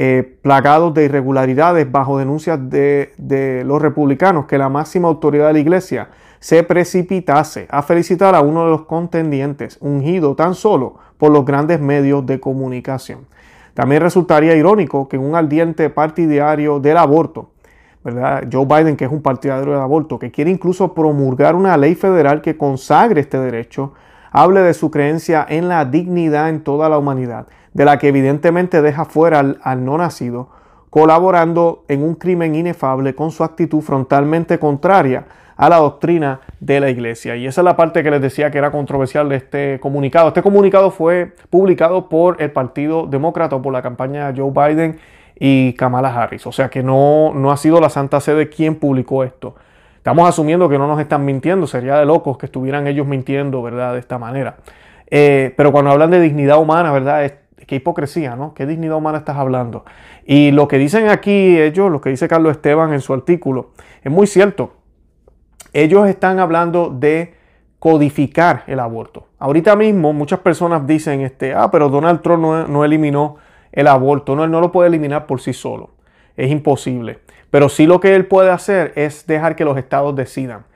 eh, 0.00 0.38
plagados 0.42 0.94
de 0.94 1.06
irregularidades 1.06 1.90
bajo 1.90 2.18
denuncias 2.18 2.70
de, 2.70 3.62
los 3.66 3.82
republicanos, 3.82 4.46
que 4.46 4.58
la 4.58 4.68
máxima 4.68 5.08
autoridad 5.08 5.48
de 5.48 5.54
la 5.54 5.58
iglesia 5.58 6.10
se 6.38 6.62
precipitase 6.62 7.66
a 7.68 7.82
felicitar 7.82 8.36
a 8.36 8.40
uno 8.40 8.64
de 8.64 8.70
los 8.70 8.82
contendientes, 8.82 9.76
ungido 9.80 10.36
tan 10.36 10.54
solo 10.54 10.98
por 11.16 11.32
los 11.32 11.44
grandes 11.44 11.80
medios 11.80 12.24
de 12.26 12.38
comunicación. 12.38 13.26
También 13.74 14.02
resultaría 14.02 14.54
irónico 14.54 15.08
que 15.08 15.18
un 15.18 15.34
ardiente 15.34 15.90
partidario 15.90 16.78
del 16.78 16.96
aborto, 16.96 17.50
Joe 18.50 18.66
Biden, 18.66 18.96
que 18.96 19.04
es 19.04 19.10
un 19.10 19.22
partidario 19.22 19.72
del 19.72 19.80
aborto, 19.80 20.18
que 20.18 20.30
quiere 20.30 20.50
incluso 20.50 20.94
promulgar 20.94 21.54
una 21.54 21.76
ley 21.76 21.94
federal 21.94 22.40
que 22.40 22.56
consagre 22.56 23.20
este 23.20 23.38
derecho, 23.38 23.92
hable 24.30 24.60
de 24.60 24.74
su 24.74 24.90
creencia 24.90 25.46
en 25.48 25.68
la 25.68 25.84
dignidad 25.84 26.48
en 26.48 26.62
toda 26.62 26.88
la 26.88 26.98
humanidad 26.98 27.46
de 27.72 27.84
la 27.84 27.98
que 27.98 28.08
evidentemente 28.08 28.82
deja 28.82 29.04
fuera 29.04 29.38
al, 29.38 29.84
no 29.84 29.98
nacido, 29.98 30.48
colaborando 30.90 31.84
en 31.88 32.02
un 32.02 32.14
crimen 32.14 32.54
inefable 32.54 33.14
con 33.14 33.30
su 33.30 33.44
actitud 33.44 33.82
frontalmente 33.82 34.58
contraria 34.58 35.26
a 35.56 35.68
la 35.68 35.76
doctrina 35.76 36.40
de 36.60 36.80
la 36.80 36.90
iglesia. 36.90 37.36
Y 37.36 37.46
esa 37.46 37.60
es 37.60 37.64
la 37.64 37.76
parte 37.76 38.02
que 38.02 38.10
les 38.10 38.22
decía 38.22 38.50
que 38.50 38.58
era 38.58 38.70
controversial 38.70 39.28
de 39.28 39.36
este 39.36 39.80
comunicado. 39.80 40.28
Este 40.28 40.42
comunicado 40.42 40.90
fue 40.90 41.34
publicado 41.50 42.08
por 42.08 42.40
el 42.40 42.50
Partido 42.52 43.06
Demócrata 43.06 43.60
por 43.60 43.72
la 43.72 43.82
campaña 43.82 44.32
de 44.32 44.40
Joe 44.40 44.50
Biden 44.50 44.98
y 45.38 45.72
Kamala 45.74 46.14
Harris. 46.14 46.46
O 46.46 46.52
sea 46.52 46.68
que 46.68 46.82
no, 46.82 47.32
no 47.34 47.50
ha 47.50 47.56
sido 47.56 47.80
la 47.80 47.90
Santa 47.90 48.20
Sede 48.20 48.48
quien 48.48 48.76
publicó 48.76 49.24
esto. 49.24 49.54
Estamos 49.96 50.28
asumiendo 50.28 50.68
que 50.68 50.78
no 50.78 50.86
nos 50.86 51.00
están 51.00 51.24
mintiendo. 51.24 51.66
Sería 51.66 51.96
de 51.96 52.06
locos 52.06 52.38
que 52.38 52.46
estuvieran 52.46 52.86
ellos 52.86 53.06
mintiendo, 53.06 53.62
¿verdad? 53.62 53.92
De 53.92 54.00
esta 54.00 54.18
manera. 54.18 54.56
Eh, 55.10 55.54
pero 55.56 55.72
cuando 55.72 55.90
hablan 55.90 56.10
de 56.10 56.20
dignidad 56.20 56.58
humana, 56.58 56.92
¿verdad? 56.92 57.32
qué 57.66 57.76
hipocresía, 57.76 58.34
¿no? 58.34 58.54
¿Qué 58.54 58.66
dignidad 58.66 58.96
humana 58.96 59.18
estás 59.18 59.36
hablando? 59.36 59.84
Y 60.24 60.50
lo 60.52 60.68
que 60.68 60.78
dicen 60.78 61.08
aquí 61.08 61.58
ellos, 61.60 61.90
lo 61.90 62.00
que 62.00 62.10
dice 62.10 62.26
Carlos 62.28 62.52
Esteban 62.52 62.92
en 62.92 63.00
su 63.00 63.12
artículo, 63.12 63.72
es 64.02 64.10
muy 64.10 64.26
cierto. 64.26 64.72
Ellos 65.72 66.08
están 66.08 66.38
hablando 66.38 66.88
de 66.88 67.34
codificar 67.78 68.64
el 68.66 68.80
aborto. 68.80 69.26
Ahorita 69.38 69.76
mismo 69.76 70.12
muchas 70.12 70.40
personas 70.40 70.86
dicen, 70.86 71.20
este, 71.20 71.54
ah, 71.54 71.70
pero 71.70 71.88
Donald 71.88 72.22
Trump 72.22 72.68
no, 72.68 72.84
eliminó 72.84 73.36
el 73.72 73.86
aborto, 73.86 74.34
no, 74.36 74.44
él 74.44 74.50
no 74.50 74.60
lo 74.60 74.72
puede 74.72 74.88
eliminar 74.88 75.26
por 75.26 75.40
sí 75.40 75.52
solo, 75.52 75.90
es 76.36 76.50
imposible. 76.50 77.18
Pero 77.50 77.68
sí 77.68 77.86
lo 77.86 78.00
que 78.00 78.14
él 78.14 78.26
puede 78.26 78.50
hacer 78.50 78.92
es 78.94 79.26
dejar 79.26 79.56
que 79.56 79.64
los 79.64 79.78
estados 79.78 80.14
decidan. 80.14 80.66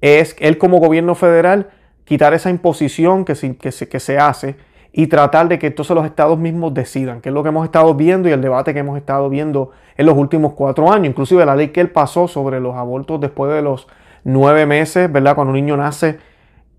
Es 0.00 0.36
él 0.38 0.58
como 0.58 0.78
gobierno 0.78 1.14
federal 1.14 1.70
quitar 2.04 2.34
esa 2.34 2.50
imposición 2.50 3.24
que 3.24 3.34
que 3.58 3.72
se, 3.72 3.88
que 3.88 4.00
se 4.00 4.18
hace 4.18 4.56
y 4.92 5.06
tratar 5.06 5.48
de 5.48 5.58
que 5.58 5.68
entonces 5.68 5.94
los 5.94 6.04
estados 6.04 6.38
mismos 6.38 6.74
decidan, 6.74 7.20
que 7.20 7.28
es 7.28 7.34
lo 7.34 7.42
que 7.42 7.50
hemos 7.50 7.64
estado 7.64 7.94
viendo 7.94 8.28
y 8.28 8.32
el 8.32 8.40
debate 8.40 8.72
que 8.72 8.80
hemos 8.80 8.96
estado 8.96 9.28
viendo 9.28 9.70
en 9.96 10.06
los 10.06 10.16
últimos 10.16 10.54
cuatro 10.54 10.90
años, 10.90 11.08
inclusive 11.08 11.44
la 11.44 11.54
ley 11.54 11.68
que 11.68 11.80
él 11.80 11.90
pasó 11.90 12.28
sobre 12.28 12.60
los 12.60 12.74
abortos 12.74 13.20
después 13.20 13.52
de 13.52 13.62
los 13.62 13.86
nueve 14.24 14.66
meses, 14.66 15.10
¿verdad? 15.10 15.34
Cuando 15.34 15.52
un 15.52 15.56
niño 15.56 15.76
nace, 15.76 16.18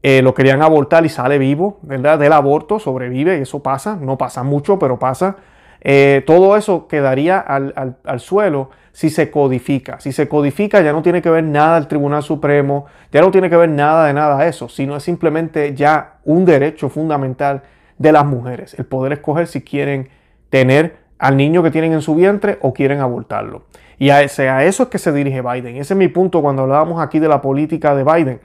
eh, 0.01 0.21
lo 0.21 0.33
querían 0.33 0.61
abortar 0.61 1.05
y 1.05 1.09
sale 1.09 1.37
vivo, 1.37 1.79
¿verdad? 1.81 2.17
Del 2.17 2.33
aborto, 2.33 2.79
sobrevive 2.79 3.37
y 3.37 3.41
eso 3.41 3.61
pasa, 3.61 3.95
no 3.95 4.17
pasa 4.17 4.43
mucho, 4.43 4.79
pero 4.79 4.97
pasa. 4.97 5.37
Eh, 5.81 6.23
todo 6.25 6.57
eso 6.57 6.87
quedaría 6.87 7.39
al, 7.39 7.97
al, 8.03 8.19
suelo 8.19 8.69
si 8.91 9.09
se 9.09 9.31
codifica. 9.31 9.99
Si 9.99 10.11
se 10.11 10.27
codifica 10.27 10.81
ya 10.81 10.91
no 10.91 11.01
tiene 11.01 11.21
que 11.21 11.29
ver 11.29 11.43
nada 11.43 11.77
el 11.77 11.87
Tribunal 11.87 12.23
Supremo, 12.23 12.85
ya 13.11 13.21
no 13.21 13.31
tiene 13.31 13.49
que 13.49 13.57
ver 13.57 13.69
nada 13.69 14.07
de 14.07 14.13
nada 14.13 14.45
eso, 14.47 14.67
sino 14.67 14.95
es 14.95 15.03
simplemente 15.03 15.73
ya 15.73 16.17
un 16.25 16.45
derecho 16.45 16.89
fundamental 16.89 17.63
de 17.97 18.11
las 18.11 18.25
mujeres, 18.25 18.73
el 18.77 18.85
poder 18.85 19.13
escoger 19.13 19.47
si 19.47 19.61
quieren 19.61 20.09
tener 20.49 20.97
al 21.19 21.37
niño 21.37 21.61
que 21.61 21.71
tienen 21.71 21.93
en 21.93 22.01
su 22.01 22.15
vientre 22.15 22.57
o 22.61 22.73
quieren 22.73 22.99
abortarlo. 22.99 23.63
Y 23.97 24.09
a, 24.09 24.21
ese, 24.23 24.47
a 24.47 24.63
eso 24.63 24.83
es 24.83 24.89
que 24.89 24.97
se 24.97 25.11
dirige 25.11 25.41
Biden. 25.41 25.75
Ese 25.75 25.93
es 25.93 25.97
mi 25.97 26.07
punto 26.07 26.41
cuando 26.41 26.63
hablábamos 26.63 27.01
aquí 27.01 27.19
de 27.19 27.27
la 27.27 27.41
política 27.41 27.93
de 27.93 28.05
Biden. 28.05 28.39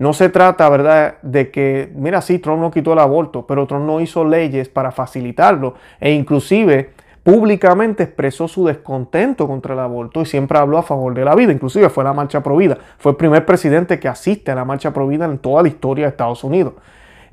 No 0.00 0.14
se 0.14 0.30
trata, 0.30 0.66
¿verdad?, 0.70 1.16
de 1.20 1.50
que, 1.50 1.92
mira, 1.94 2.22
sí, 2.22 2.38
Trump 2.38 2.62
no 2.62 2.70
quitó 2.70 2.94
el 2.94 3.00
aborto, 3.00 3.46
pero 3.46 3.66
Trump 3.66 3.84
no 3.84 4.00
hizo 4.00 4.24
leyes 4.24 4.70
para 4.70 4.92
facilitarlo 4.92 5.74
e 6.00 6.12
inclusive 6.12 6.94
públicamente 7.22 8.04
expresó 8.04 8.48
su 8.48 8.64
descontento 8.64 9.46
contra 9.46 9.74
el 9.74 9.80
aborto 9.80 10.22
y 10.22 10.24
siempre 10.24 10.56
habló 10.58 10.78
a 10.78 10.82
favor 10.82 11.12
de 11.12 11.22
la 11.22 11.34
vida. 11.34 11.52
Inclusive 11.52 11.90
fue 11.90 12.02
la 12.02 12.14
marcha 12.14 12.42
provida. 12.42 12.78
Fue 12.96 13.12
el 13.12 13.16
primer 13.16 13.44
presidente 13.44 14.00
que 14.00 14.08
asiste 14.08 14.50
a 14.50 14.54
la 14.54 14.64
marcha 14.64 14.90
provida 14.90 15.26
en 15.26 15.36
toda 15.36 15.62
la 15.62 15.68
historia 15.68 16.06
de 16.06 16.12
Estados 16.12 16.44
Unidos. 16.44 16.72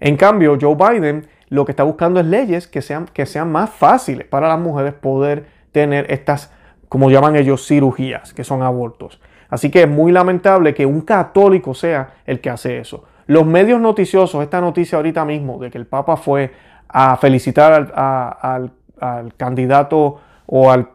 En 0.01 0.17
cambio, 0.17 0.57
Joe 0.59 0.75
Biden 0.75 1.25
lo 1.47 1.63
que 1.63 1.71
está 1.71 1.83
buscando 1.83 2.19
es 2.19 2.25
leyes 2.25 2.67
que 2.67 2.81
sean, 2.81 3.05
que 3.05 3.25
sean 3.25 3.49
más 3.49 3.69
fáciles 3.69 4.27
para 4.27 4.49
las 4.49 4.59
mujeres 4.59 4.93
poder 4.93 5.45
tener 5.71 6.11
estas, 6.11 6.51
como 6.89 7.09
llaman 7.09 7.37
ellos, 7.37 7.65
cirugías, 7.65 8.33
que 8.33 8.43
son 8.43 8.61
abortos. 8.61 9.21
Así 9.49 9.69
que 9.71 9.83
es 9.83 9.89
muy 9.89 10.11
lamentable 10.11 10.73
que 10.73 10.85
un 10.85 11.01
católico 11.01 11.73
sea 11.73 12.15
el 12.25 12.41
que 12.41 12.49
hace 12.49 12.79
eso. 12.79 13.03
Los 13.27 13.45
medios 13.45 13.79
noticiosos, 13.79 14.41
esta 14.41 14.61
noticia 14.61 14.97
ahorita 14.97 15.25
mismo 15.25 15.59
de 15.59 15.69
que 15.69 15.77
el 15.77 15.85
Papa 15.85 16.17
fue 16.17 16.51
a 16.87 17.17
felicitar 17.17 17.91
al, 17.93 18.71
al 18.99 19.33
candidato 19.35 20.19
o 20.45 20.71
al 20.71 20.89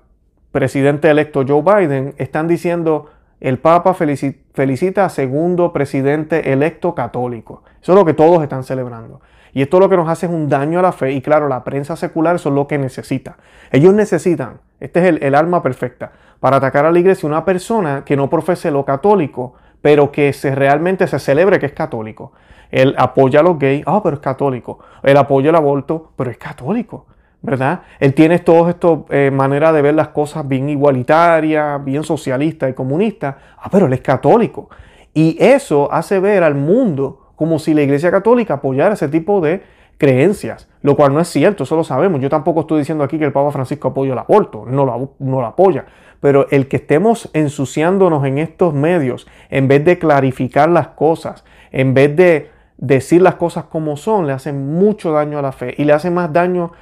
presidente 0.51 1.11
electo 1.11 1.45
Joe 1.47 1.63
Biden, 1.63 2.15
están 2.19 2.49
diciendo 2.49 3.11
el 3.41 3.59
Papa 3.59 3.95
felicita 3.95 5.05
a 5.05 5.09
segundo 5.09 5.73
presidente 5.73 6.53
electo 6.53 6.95
católico. 6.95 7.65
Eso 7.83 7.93
es 7.93 7.99
lo 7.99 8.05
que 8.05 8.15
todos 8.15 8.43
están 8.43 8.63
celebrando. 8.63 9.21
Y 9.53 9.63
esto 9.63 9.81
lo 9.81 9.89
que 9.89 9.97
nos 9.97 10.09
hace 10.09 10.27
es 10.27 10.33
un 10.33 10.49
daño 10.49 10.79
a 10.79 10.83
la 10.83 10.93
fe. 10.93 11.13
Y 11.13 11.21
claro, 11.21 11.49
la 11.49 11.65
prensa 11.65 11.97
secular 11.97 12.37
eso 12.37 12.51
es 12.51 12.55
lo 12.55 12.67
que 12.69 12.79
necesita. 12.79 13.37
Ellos 13.71 13.93
necesitan, 13.95 14.61
este 14.79 15.01
es 15.01 15.07
el, 15.07 15.23
el 15.23 15.35
arma 15.35 15.63
perfecta, 15.63 16.13
para 16.43 16.57
atacar 16.57 16.85
a 16.85 16.91
la 16.91 16.99
iglesia 16.99 17.29
una 17.29 17.45
persona 17.45 18.03
que 18.05 18.17
no 18.17 18.29
profese 18.29 18.73
lo 18.73 18.85
católico, 18.85 19.55
pero 19.81 20.11
que 20.11 20.33
se, 20.33 20.53
realmente 20.57 21.07
se 21.07 21.21
celebre 21.21 21.61
que 21.61 21.67
es 21.67 21.73
católico. 21.73 22.33
Él 22.73 22.97
apoya 22.99 23.39
a 23.39 23.43
los 23.45 23.61
gays, 23.61 23.85
ah, 23.87 24.01
pero 24.03 24.17
es 24.17 24.21
católico. 24.21 24.81
Él 25.05 25.17
apoya 25.17 25.51
el 25.51 25.55
aborto, 25.55 26.11
pero 26.17 26.33
es 26.33 26.39
católico. 26.39 27.07
¿verdad? 27.43 27.83
Él 28.01 28.13
tiene 28.13 28.41
todas 28.41 28.75
estas 28.75 28.99
eh, 29.11 29.31
maneras 29.33 29.73
de 29.73 29.83
ver 29.83 29.95
las 29.95 30.09
cosas 30.09 30.49
bien 30.49 30.69
igualitarias, 30.69 31.85
bien 31.85 32.03
socialista 32.03 32.69
y 32.69 32.73
comunista. 32.73 33.39
Ah, 33.59 33.69
pero 33.71 33.87
él 33.87 33.93
es 33.93 34.01
católico. 34.01 34.69
Y 35.15 35.37
eso 35.39 35.93
hace 35.93 36.19
ver 36.19 36.43
al 36.43 36.57
mundo 36.57 37.31
como 37.37 37.61
si 37.61 37.73
la 37.73 37.83
Iglesia 37.83 38.11
Católica 38.11 38.55
apoyara 38.55 38.95
ese 38.95 39.09
tipo 39.09 39.41
de 39.41 39.63
creencias, 40.03 40.69
lo 40.83 40.97
cual 40.97 41.15
no 41.15 41.21
es 41.21 41.29
cierto, 41.29 41.63
eso 41.63 41.77
lo 41.77 41.85
sabemos. 41.85 42.21
Yo 42.21 42.29
tampoco 42.29 42.63
estoy 42.63 42.81
diciendo 42.81 43.05
aquí 43.05 43.21
que 43.21 43.25
el 43.25 43.31
Papa 43.31 43.53
Francisco 43.53 43.87
apoya 43.87 44.15
el 44.15 44.19
aborto, 44.19 44.65
no 44.67 44.85
lo, 44.85 45.13
no 45.21 45.41
lo 45.41 45.47
apoya. 45.47 45.85
Pero 46.19 46.49
el 46.51 46.67
que 46.67 46.79
estemos 46.79 47.31
ensuciándonos 47.35 48.25
en 48.25 48.39
estos 48.39 48.75
medios, 48.75 49.29
en 49.49 49.69
vez 49.69 49.85
de 49.85 50.01
clarificar 50.01 50.69
las 50.69 50.89
cosas, 50.89 51.45
en 51.71 51.95
vez 51.95 52.17
de 52.17 52.51
decir 52.79 53.23
las 53.23 53.37
cosas 53.37 53.67
como 53.67 53.97
son, 53.97 54.27
le 54.27 54.33
hace 54.33 54.53
mucho 54.53 55.13
daño 55.13 55.39
a 55.39 55.43
la 55.43 55.53
fe 55.53 55.73
y 55.79 55.85
le 55.85 55.93
hace 55.93 56.11
más 56.11 56.33
daño 56.33 56.73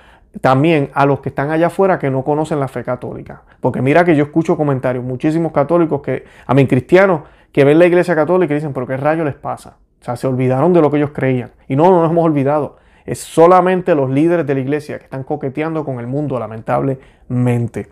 también 0.41 0.89
a 0.95 1.05
los 1.05 1.21
que 1.21 1.29
están 1.29 1.50
allá 1.50 1.67
afuera 1.67 1.99
que 1.99 2.11
no 2.11 2.25
conocen 2.25 2.59
la 2.59 2.69
fe 2.69 2.85
católica. 2.85 3.43
Porque 3.61 3.83
mira 3.83 4.03
que 4.03 4.17
yo 4.17 4.25
escucho 4.25 4.57
comentarios, 4.57 5.05
muchísimos 5.05 5.53
católicos 5.53 6.00
que, 6.00 6.25
a 6.47 6.55
mí 6.55 6.67
cristianos, 6.67 7.21
que 7.53 7.65
ven 7.65 7.79
la 7.79 7.85
iglesia 7.85 8.15
católica 8.15 8.55
y 8.55 8.57
dicen, 8.57 8.73
pero 8.73 8.87
¿qué 8.87 8.97
rayo 8.97 9.27
les 9.27 9.35
pasa? 9.35 9.77
O 10.00 10.05
sea, 10.05 10.17
se 10.17 10.27
olvidaron 10.27 10.73
de 10.73 10.81
lo 10.81 10.91
que 10.91 10.97
ellos 10.97 11.11
creían. 11.12 11.50
Y 11.69 11.77
no, 11.77 11.91
no 11.91 12.00
nos 12.00 12.11
hemos 12.11 12.25
olvidado. 12.25 12.79
Es 13.11 13.19
solamente 13.19 13.97
los 13.97 14.09
líderes 14.09 14.47
de 14.47 14.55
la 14.55 14.61
iglesia 14.61 14.97
que 14.97 15.02
están 15.02 15.25
coqueteando 15.25 15.85
con 15.85 15.99
el 15.99 16.07
mundo, 16.07 16.38
lamentablemente. 16.38 17.88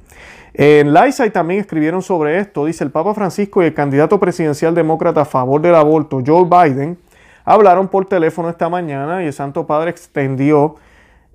En 0.54 0.94
Lysai 0.94 1.32
también 1.32 1.58
escribieron 1.58 2.02
sobre 2.02 2.38
esto. 2.38 2.64
Dice 2.64 2.84
el 2.84 2.92
Papa 2.92 3.14
Francisco 3.14 3.60
y 3.60 3.66
el 3.66 3.75
candidato 3.75 4.20
presidencial 4.20 4.76
demócrata 4.76 5.22
a 5.22 5.25
favor 5.25 5.60
del 5.60 5.75
aborto, 5.75 6.22
Joe 6.25 6.44
Biden, 6.44 6.98
hablaron 7.44 7.88
por 7.88 8.06
teléfono 8.06 8.48
esta 8.48 8.68
mañana 8.68 9.25
y 9.25 9.26
el 9.26 9.32
Santo 9.32 9.66
Padre 9.66 9.90
extendió 9.90 10.76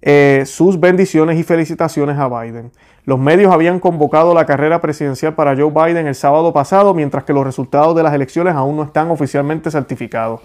eh, 0.01 0.43
sus 0.45 0.79
bendiciones 0.79 1.37
y 1.37 1.43
felicitaciones 1.43 2.17
a 2.17 2.29
Biden. 2.29 2.71
Los 3.03 3.19
medios 3.19 3.51
habían 3.51 3.81
convocado 3.81 4.33
la 4.33 4.45
carrera 4.45 4.79
presidencial 4.79 5.35
para 5.35 5.57
Joe 5.57 5.71
Biden 5.71 6.07
el 6.07 6.15
sábado 6.15 6.53
pasado, 6.53 6.93
mientras 6.93 7.25
que 7.25 7.33
los 7.33 7.43
resultados 7.45 7.97
de 7.97 8.03
las 8.03 8.13
elecciones 8.13 8.55
aún 8.55 8.77
no 8.77 8.83
están 8.83 9.11
oficialmente 9.11 9.69
certificados. 9.69 10.39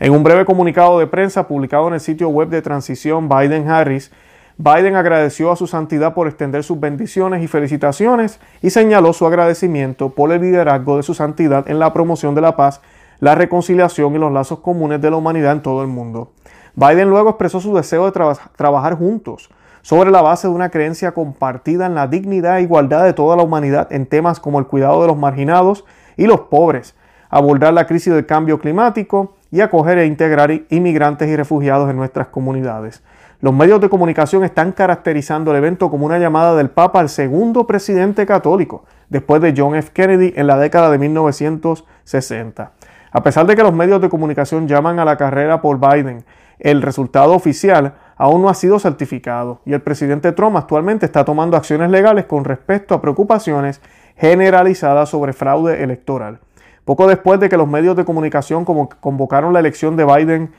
En 0.00 0.12
un 0.12 0.24
breve 0.24 0.44
comunicado 0.44 0.98
de 0.98 1.06
prensa 1.06 1.46
publicado 1.46 1.86
en 1.86 1.94
el 1.94 2.00
sitio 2.00 2.28
web 2.28 2.48
de 2.48 2.62
transición 2.62 3.28
Biden-Harris, 3.28 4.10
Biden 4.56 4.96
agradeció 4.96 5.52
a 5.52 5.56
su 5.56 5.68
santidad 5.68 6.14
por 6.14 6.26
extender 6.26 6.64
sus 6.64 6.80
bendiciones 6.80 7.42
y 7.42 7.48
felicitaciones 7.48 8.40
y 8.60 8.70
señaló 8.70 9.12
su 9.12 9.24
agradecimiento 9.24 10.10
por 10.10 10.32
el 10.32 10.40
liderazgo 10.40 10.96
de 10.96 11.04
su 11.04 11.14
santidad 11.14 11.68
en 11.70 11.78
la 11.78 11.92
promoción 11.92 12.34
de 12.34 12.40
la 12.40 12.56
paz, 12.56 12.80
la 13.20 13.36
reconciliación 13.36 14.16
y 14.16 14.18
los 14.18 14.32
lazos 14.32 14.58
comunes 14.58 15.00
de 15.00 15.10
la 15.10 15.16
humanidad 15.16 15.52
en 15.52 15.62
todo 15.62 15.82
el 15.82 15.88
mundo. 15.88 16.32
Biden 16.74 17.08
luego 17.08 17.30
expresó 17.30 17.60
su 17.60 17.72
deseo 17.74 18.04
de 18.10 18.36
trabajar 18.56 18.94
juntos 18.94 19.48
sobre 19.82 20.10
la 20.10 20.22
base 20.22 20.48
de 20.48 20.54
una 20.54 20.70
creencia 20.70 21.12
compartida 21.12 21.86
en 21.86 21.94
la 21.94 22.08
dignidad 22.08 22.58
e 22.58 22.62
igualdad 22.62 23.04
de 23.04 23.12
toda 23.12 23.36
la 23.36 23.44
humanidad 23.44 23.92
en 23.92 24.06
temas 24.06 24.40
como 24.40 24.58
el 24.58 24.66
cuidado 24.66 25.02
de 25.02 25.08
los 25.08 25.16
marginados 25.16 25.84
y 26.16 26.26
los 26.26 26.40
pobres, 26.40 26.96
abordar 27.28 27.74
la 27.74 27.86
crisis 27.86 28.12
del 28.12 28.26
cambio 28.26 28.58
climático 28.58 29.34
y 29.54 29.60
acoger 29.60 29.98
e 29.98 30.06
integrar 30.06 30.50
inmigrantes 30.68 31.28
y 31.28 31.36
refugiados 31.36 31.88
en 31.88 31.94
nuestras 31.94 32.26
comunidades. 32.26 33.04
Los 33.40 33.54
medios 33.54 33.80
de 33.80 33.88
comunicación 33.88 34.42
están 34.42 34.72
caracterizando 34.72 35.52
el 35.52 35.58
evento 35.58 35.92
como 35.92 36.06
una 36.06 36.18
llamada 36.18 36.56
del 36.56 36.70
Papa 36.70 36.98
al 36.98 37.08
segundo 37.08 37.64
presidente 37.64 38.26
católico, 38.26 38.84
después 39.08 39.40
de 39.40 39.54
John 39.56 39.76
F. 39.76 39.92
Kennedy 39.92 40.32
en 40.34 40.48
la 40.48 40.58
década 40.58 40.90
de 40.90 40.98
1960. 40.98 42.72
A 43.12 43.22
pesar 43.22 43.46
de 43.46 43.54
que 43.54 43.62
los 43.62 43.72
medios 43.72 44.00
de 44.00 44.08
comunicación 44.08 44.66
llaman 44.66 44.98
a 44.98 45.04
la 45.04 45.16
carrera 45.16 45.62
por 45.62 45.78
Biden 45.78 46.24
el 46.58 46.82
resultado 46.82 47.32
oficial 47.32 47.94
aún 48.16 48.42
no 48.42 48.48
ha 48.48 48.54
sido 48.54 48.78
certificado 48.78 49.60
y 49.64 49.72
el 49.72 49.82
presidente 49.82 50.32
Trump 50.32 50.56
actualmente 50.56 51.06
está 51.06 51.24
tomando 51.24 51.56
acciones 51.56 51.90
legales 51.90 52.26
con 52.26 52.44
respecto 52.44 52.94
a 52.94 53.00
preocupaciones 53.00 53.80
generalizadas 54.16 55.08
sobre 55.08 55.32
fraude 55.32 55.82
electoral. 55.82 56.40
Poco 56.84 57.06
después 57.06 57.40
de 57.40 57.48
que 57.48 57.56
los 57.56 57.68
medios 57.68 57.96
de 57.96 58.04
comunicación 58.04 58.64
convocaron 58.64 59.52
la 59.52 59.60
elección 59.60 59.96
de 59.96 60.04
Biden, 60.04 60.52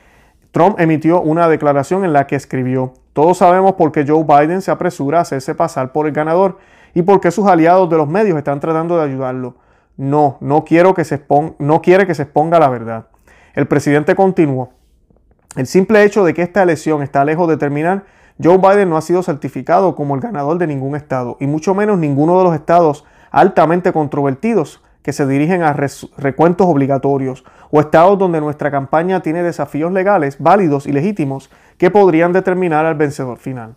Trump 0.50 0.80
emitió 0.80 1.20
una 1.20 1.48
declaración 1.48 2.04
en 2.04 2.12
la 2.12 2.26
que 2.26 2.36
escribió, 2.36 2.94
todos 3.12 3.38
sabemos 3.38 3.76
por 3.76 3.92
qué 3.92 4.04
Joe 4.06 4.24
Biden 4.24 4.60
se 4.60 4.70
apresura 4.70 5.18
a 5.18 5.22
hacerse 5.22 5.54
pasar 5.54 5.92
por 5.92 6.06
el 6.06 6.12
ganador 6.12 6.58
y 6.94 7.02
por 7.02 7.20
qué 7.20 7.30
sus 7.30 7.46
aliados 7.46 7.88
de 7.88 7.96
los 7.96 8.08
medios 8.08 8.36
están 8.36 8.60
tratando 8.60 8.98
de 8.98 9.04
ayudarlo. 9.04 9.56
No, 9.96 10.36
no, 10.40 10.64
quiero 10.64 10.92
que 10.92 11.04
se 11.04 11.22
no 11.58 11.80
quiere 11.80 12.06
que 12.06 12.14
se 12.14 12.24
exponga 12.24 12.58
la 12.58 12.68
verdad. 12.68 13.06
El 13.54 13.66
presidente 13.66 14.14
continuó, 14.14 14.70
el 15.56 15.66
simple 15.66 16.04
hecho 16.04 16.24
de 16.24 16.34
que 16.34 16.42
esta 16.42 16.62
elección 16.62 17.02
está 17.02 17.24
lejos 17.24 17.48
de 17.48 17.56
terminar, 17.56 18.04
Joe 18.42 18.58
Biden 18.58 18.90
no 18.90 18.98
ha 18.98 19.00
sido 19.00 19.22
certificado 19.22 19.94
como 19.94 20.14
el 20.14 20.20
ganador 20.20 20.58
de 20.58 20.66
ningún 20.66 20.94
estado, 20.94 21.38
y 21.40 21.46
mucho 21.46 21.74
menos 21.74 21.98
ninguno 21.98 22.36
de 22.36 22.44
los 22.44 22.54
estados 22.54 23.06
altamente 23.36 23.92
controvertidos 23.92 24.82
que 25.02 25.12
se 25.12 25.26
dirigen 25.26 25.62
a 25.62 25.74
recuentos 26.16 26.66
obligatorios, 26.66 27.44
o 27.70 27.80
estados 27.80 28.18
donde 28.18 28.40
nuestra 28.40 28.70
campaña 28.70 29.20
tiene 29.20 29.42
desafíos 29.42 29.92
legales 29.92 30.38
válidos 30.38 30.86
y 30.86 30.92
legítimos 30.92 31.50
que 31.76 31.90
podrían 31.90 32.32
determinar 32.32 32.86
al 32.86 32.94
vencedor 32.94 33.36
final. 33.36 33.74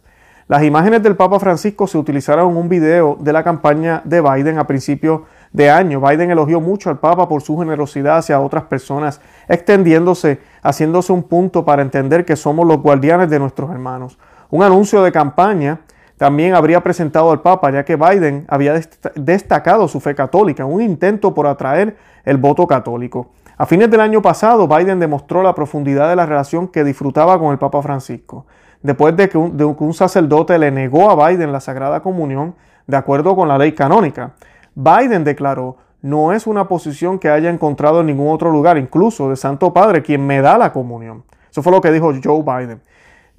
Las 0.47 0.63
imágenes 0.63 1.03
del 1.03 1.17
Papa 1.17 1.41
Francisco 1.41 1.87
se 1.87 1.97
utilizaron 1.97 2.51
en 2.51 2.57
un 2.57 2.69
video 2.69 3.17
de 3.19 3.33
la 3.33 3.43
campaña 3.43 4.01
de 4.05 4.21
Biden 4.21 4.59
a 4.59 4.65
principios 4.65 5.23
de 5.51 5.69
año. 5.69 5.99
Biden 5.99 6.31
elogió 6.31 6.61
mucho 6.61 6.89
al 6.89 6.99
Papa 6.99 7.27
por 7.27 7.41
su 7.41 7.57
generosidad 7.57 8.19
hacia 8.19 8.39
otras 8.39 8.63
personas, 8.63 9.19
extendiéndose, 9.49 10.39
haciéndose 10.63 11.11
un 11.11 11.23
punto 11.23 11.65
para 11.65 11.81
entender 11.81 12.23
que 12.23 12.37
somos 12.37 12.65
los 12.65 12.81
guardianes 12.81 13.29
de 13.29 13.39
nuestros 13.39 13.69
hermanos. 13.71 14.17
Un 14.49 14.63
anuncio 14.63 15.03
de 15.03 15.11
campaña 15.11 15.81
también 16.19 16.53
habría 16.53 16.83
presentado 16.83 17.31
al 17.31 17.41
Papa, 17.41 17.71
ya 17.71 17.83
que 17.83 17.95
Biden 17.95 18.45
había 18.47 18.79
destacado 19.15 19.88
su 19.88 19.99
fe 19.99 20.13
católica, 20.13 20.65
un 20.65 20.81
intento 20.81 21.33
por 21.33 21.47
atraer 21.47 21.97
el 22.25 22.38
voto 22.38 22.67
católico. 22.67 23.31
A 23.57 23.65
fines 23.65 23.89
del 23.89 24.01
año 24.01 24.21
pasado, 24.21 24.67
Biden 24.67 24.99
demostró 24.99 25.41
la 25.41 25.55
profundidad 25.55 26.09
de 26.09 26.15
la 26.15 26.27
relación 26.27 26.67
que 26.67 26.83
disfrutaba 26.83 27.39
con 27.39 27.51
el 27.51 27.57
Papa 27.57 27.81
Francisco 27.81 28.45
después 28.81 29.15
de 29.15 29.29
que, 29.29 29.38
un, 29.38 29.93
sacerdote 29.93 30.57
le 30.57 30.71
negó 30.71 31.09
a 31.09 31.29
Biden 31.29 31.51
la 31.51 31.59
Sagrada 31.59 32.01
Comunión 32.01 32.55
de 32.88 32.97
acuerdo 32.97 33.35
con 33.35 33.47
la 33.47 33.57
ley 33.57 33.73
canónica. 33.73 34.33
Biden 34.75 35.23
declaró, 35.23 35.77
no 36.01 36.31
es 36.31 36.47
una 36.47 36.67
posición 36.67 37.19
que 37.19 37.29
haya 37.29 37.49
encontrado 37.49 38.01
en 38.01 38.07
ningún 38.07 38.33
otro 38.33 38.51
lugar, 38.51 38.77
incluso 38.77 39.29
de 39.29 39.35
Santo 39.35 39.73
Padre, 39.73 40.01
quien 40.01 40.25
me 40.25 40.41
da 40.41 40.57
la 40.57 40.71
comunión. 40.71 41.23
Eso 41.51 41.61
fue 41.61 41.71
lo 41.71 41.81
que 41.81 41.91
dijo 41.91 42.13
Joe 42.23 42.43
Biden. 42.43 42.81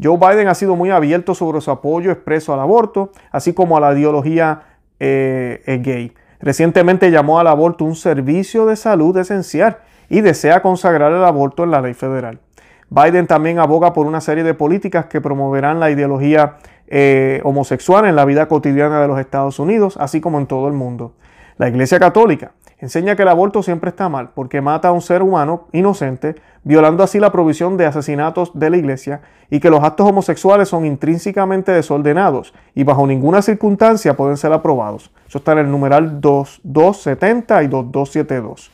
Joe 0.03 0.17
Biden 0.17 0.49
ha 0.49 0.55
sido 0.55 0.77
muy 0.77 0.91
abierto 0.91 1.35
sobre 1.35 1.61
su 1.61 1.71
apoyo 1.71 2.11
expreso 2.11 2.55
al 2.55 2.61
aborto, 2.61 3.11
así 3.31 3.53
como 3.53 3.77
a 3.77 3.81
la 3.81 3.93
ideología 3.93 4.63
eh, 4.99 5.81
gay. 5.83 6.13
Recientemente 6.41 7.11
llamó 7.11 7.39
al 7.39 7.47
aborto 7.49 7.85
un 7.85 7.95
servicio 7.95 8.67
de 8.67 8.77
salud 8.77 9.17
esencial 9.19 9.79
y 10.09 10.23
desea 10.23 10.63
consagrar 10.63 11.13
el 11.13 11.25
aborto 11.25 11.65
en 11.65 11.71
la 11.71 11.83
ley 11.83 11.95
federal. 11.95 12.41
Biden 12.89 13.27
también 13.27 13.59
aboga 13.59 13.93
por 13.93 14.07
una 14.07 14.21
serie 14.21 14.43
de 14.43 14.55
políticas 14.55 15.07
que 15.07 15.21
promoverán 15.21 15.79
la 15.79 15.91
ideología 15.91 16.57
eh, 16.89 17.41
homosexual 17.45 18.05
en 18.07 18.17
la 18.17 18.25
vida 18.25 18.49
cotidiana 18.49 19.01
de 19.01 19.07
los 19.07 19.21
Estados 19.21 19.59
Unidos, 19.59 19.97
así 20.01 20.21
como 20.21 20.39
en 20.39 20.47
todo 20.47 20.67
el 20.67 20.75
mundo. 20.75 21.13
La 21.57 21.69
Iglesia 21.69 22.01
Católica 22.01 22.53
enseña 22.81 23.17
que 23.17 23.23
el 23.23 23.29
aborto 23.29 23.63
siempre 23.63 23.91
está 23.91 24.09
mal 24.09 24.31
porque 24.35 24.61
mata 24.61 24.89
a 24.89 24.93
un 24.93 25.01
ser 25.01 25.23
humano 25.23 25.69
inocente, 25.73 26.37
violando 26.65 27.03
así 27.03 27.21
la 27.21 27.33
provisión 27.33 27.77
de 27.77 27.87
asesinatos 27.87 28.53
de 28.55 28.71
la 28.71 28.77
Iglesia, 28.77 29.21
y 29.51 29.61
que 29.61 29.71
los 29.71 29.83
actos 29.83 30.09
homosexuales 30.09 30.69
son 30.69 30.87
intrínsecamente 30.87 31.73
desordenados 31.73 32.55
y 32.75 32.85
bajo 32.85 33.07
ninguna 33.07 33.43
circunstancia 33.43 34.17
pueden 34.17 34.37
ser 34.37 34.53
aprobados. 34.53 35.11
Eso 35.29 35.39
está 35.39 35.53
en 35.53 35.59
el 35.59 35.71
numeral 35.71 36.21
2270 36.21 37.63
y 37.63 37.67
2272. 37.69 38.73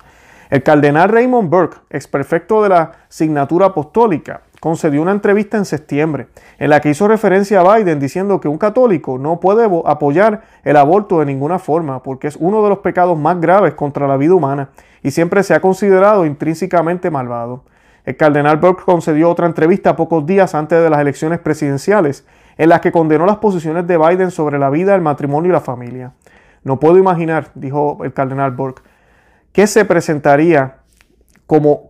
El 0.48 0.62
cardenal 0.62 1.08
Raymond 1.08 1.50
Burke, 1.50 1.78
experfecto 1.90 2.62
de 2.62 2.68
la 2.68 2.92
signatura 3.08 3.66
apostólica, 3.66 4.42
concedió 4.60 5.02
una 5.02 5.12
entrevista 5.12 5.56
en 5.56 5.64
septiembre 5.64 6.28
en 6.58 6.70
la 6.70 6.80
que 6.80 6.90
hizo 6.90 7.08
referencia 7.08 7.60
a 7.60 7.76
Biden 7.76 8.00
diciendo 8.00 8.40
que 8.40 8.48
un 8.48 8.58
católico 8.58 9.18
no 9.18 9.40
puede 9.40 9.68
apoyar 9.84 10.42
el 10.64 10.76
aborto 10.76 11.20
de 11.20 11.26
ninguna 11.26 11.58
forma 11.58 12.02
porque 12.02 12.28
es 12.28 12.36
uno 12.36 12.62
de 12.62 12.68
los 12.68 12.78
pecados 12.78 13.18
más 13.18 13.40
graves 13.40 13.74
contra 13.74 14.06
la 14.06 14.16
vida 14.16 14.34
humana 14.34 14.70
y 15.02 15.10
siempre 15.10 15.42
se 15.42 15.54
ha 15.54 15.60
considerado 15.60 16.26
intrínsecamente 16.26 17.10
malvado. 17.10 17.64
El 18.04 18.16
cardenal 18.16 18.56
Burke 18.58 18.84
concedió 18.84 19.30
otra 19.30 19.46
entrevista 19.46 19.96
pocos 19.96 20.24
días 20.26 20.54
antes 20.54 20.82
de 20.82 20.90
las 20.90 21.00
elecciones 21.00 21.40
presidenciales 21.40 22.24
en 22.56 22.68
las 22.68 22.80
que 22.80 22.92
condenó 22.92 23.26
las 23.26 23.36
posiciones 23.36 23.86
de 23.86 23.98
Biden 23.98 24.30
sobre 24.30 24.58
la 24.58 24.70
vida, 24.70 24.94
el 24.94 25.02
matrimonio 25.02 25.50
y 25.50 25.52
la 25.52 25.60
familia. 25.60 26.12
No 26.62 26.80
puedo 26.80 26.98
imaginar, 26.98 27.48
dijo 27.54 27.98
el 28.02 28.12
cardenal 28.12 28.52
Burke, 28.52 28.82
¿Qué 29.56 29.66
se 29.66 29.86
presentaría 29.86 30.80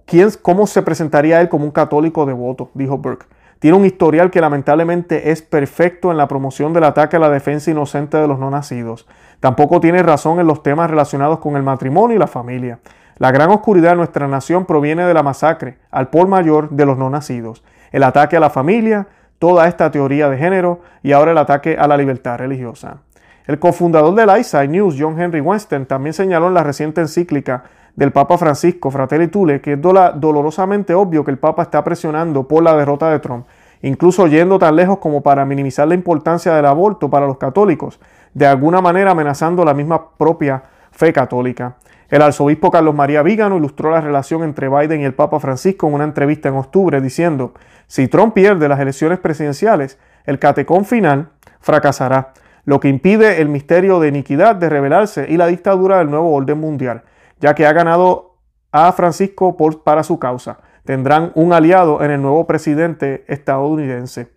quién, 0.06 0.28
cómo 0.42 0.66
se 0.66 0.82
presentaría 0.82 1.40
él 1.40 1.48
como 1.48 1.64
un 1.64 1.70
católico 1.70 2.26
devoto? 2.26 2.70
Dijo 2.74 2.98
Burke. 2.98 3.26
Tiene 3.58 3.76
un 3.78 3.86
historial 3.86 4.30
que 4.30 4.42
lamentablemente 4.42 5.30
es 5.30 5.40
perfecto 5.40 6.10
en 6.10 6.18
la 6.18 6.28
promoción 6.28 6.74
del 6.74 6.84
ataque 6.84 7.16
a 7.16 7.20
la 7.20 7.30
defensa 7.30 7.70
inocente 7.70 8.18
de 8.18 8.28
los 8.28 8.38
no 8.38 8.50
nacidos. 8.50 9.06
Tampoco 9.40 9.80
tiene 9.80 10.02
razón 10.02 10.40
en 10.40 10.46
los 10.46 10.62
temas 10.62 10.90
relacionados 10.90 11.38
con 11.38 11.56
el 11.56 11.62
matrimonio 11.62 12.16
y 12.16 12.18
la 12.18 12.26
familia. 12.26 12.80
La 13.16 13.30
gran 13.30 13.50
oscuridad 13.50 13.90
de 13.90 13.96
nuestra 13.96 14.28
nación 14.28 14.66
proviene 14.66 15.06
de 15.06 15.14
la 15.14 15.22
masacre 15.22 15.78
al 15.90 16.10
por 16.10 16.28
mayor 16.28 16.68
de 16.68 16.84
los 16.84 16.98
no 16.98 17.08
nacidos, 17.08 17.64
el 17.92 18.02
ataque 18.02 18.36
a 18.36 18.40
la 18.40 18.50
familia, 18.50 19.06
toda 19.38 19.68
esta 19.68 19.90
teoría 19.90 20.28
de 20.28 20.36
género 20.36 20.80
y 21.02 21.12
ahora 21.12 21.32
el 21.32 21.38
ataque 21.38 21.78
a 21.78 21.88
la 21.88 21.96
libertad 21.96 22.36
religiosa. 22.36 22.98
El 23.46 23.58
cofundador 23.58 24.14
de 24.14 24.26
la 24.26 24.38
Inside 24.38 24.68
News, 24.68 24.96
John 24.98 25.20
Henry 25.20 25.40
Weinstein, 25.40 25.86
también 25.86 26.12
señaló 26.12 26.48
en 26.48 26.54
la 26.54 26.62
reciente 26.62 27.00
encíclica 27.00 27.64
del 27.96 28.12
Papa 28.12 28.38
Francisco, 28.38 28.90
Fratelli 28.90 29.28
Tule, 29.28 29.60
que 29.60 29.72
es 29.72 29.80
dolorosamente 29.80 30.94
obvio 30.94 31.24
que 31.24 31.30
el 31.30 31.38
Papa 31.38 31.62
está 31.62 31.82
presionando 31.82 32.46
por 32.46 32.62
la 32.62 32.76
derrota 32.76 33.10
de 33.10 33.18
Trump 33.18 33.46
incluso 33.82 34.26
yendo 34.26 34.58
tan 34.58 34.76
lejos 34.76 34.98
como 34.98 35.22
para 35.22 35.44
minimizar 35.44 35.86
la 35.88 35.94
importancia 35.94 36.54
del 36.54 36.66
aborto 36.66 37.10
para 37.10 37.26
los 37.26 37.38
católicos, 37.38 38.00
de 38.34 38.46
alguna 38.46 38.80
manera 38.80 39.12
amenazando 39.12 39.64
la 39.64 39.74
misma 39.74 40.10
propia 40.16 40.62
fe 40.90 41.12
católica. 41.12 41.76
El 42.08 42.22
arzobispo 42.22 42.70
Carlos 42.70 42.94
María 42.94 43.22
Vígano 43.22 43.56
ilustró 43.56 43.90
la 43.90 44.00
relación 44.00 44.44
entre 44.44 44.68
Biden 44.68 45.00
y 45.00 45.04
el 45.04 45.14
Papa 45.14 45.40
Francisco 45.40 45.88
en 45.88 45.94
una 45.94 46.04
entrevista 46.04 46.48
en 46.48 46.56
octubre 46.56 47.00
diciendo, 47.00 47.52
si 47.86 48.08
Trump 48.08 48.34
pierde 48.34 48.68
las 48.68 48.80
elecciones 48.80 49.18
presidenciales, 49.18 49.98
el 50.24 50.38
catecón 50.38 50.84
final 50.84 51.28
fracasará, 51.60 52.32
lo 52.64 52.80
que 52.80 52.88
impide 52.88 53.40
el 53.40 53.48
misterio 53.48 54.00
de 54.00 54.08
iniquidad 54.08 54.56
de 54.56 54.68
revelarse 54.68 55.26
y 55.28 55.36
la 55.36 55.46
dictadura 55.46 55.98
del 55.98 56.10
nuevo 56.10 56.32
orden 56.32 56.58
mundial, 56.58 57.02
ya 57.38 57.54
que 57.54 57.66
ha 57.66 57.72
ganado 57.72 58.38
a 58.72 58.92
Francisco 58.92 59.56
para 59.84 60.02
su 60.02 60.18
causa. 60.18 60.58
Tendrán 60.84 61.32
un 61.34 61.52
aliado 61.52 62.02
en 62.02 62.10
el 62.10 62.22
nuevo 62.22 62.46
presidente 62.46 63.24
estadounidense. 63.28 64.28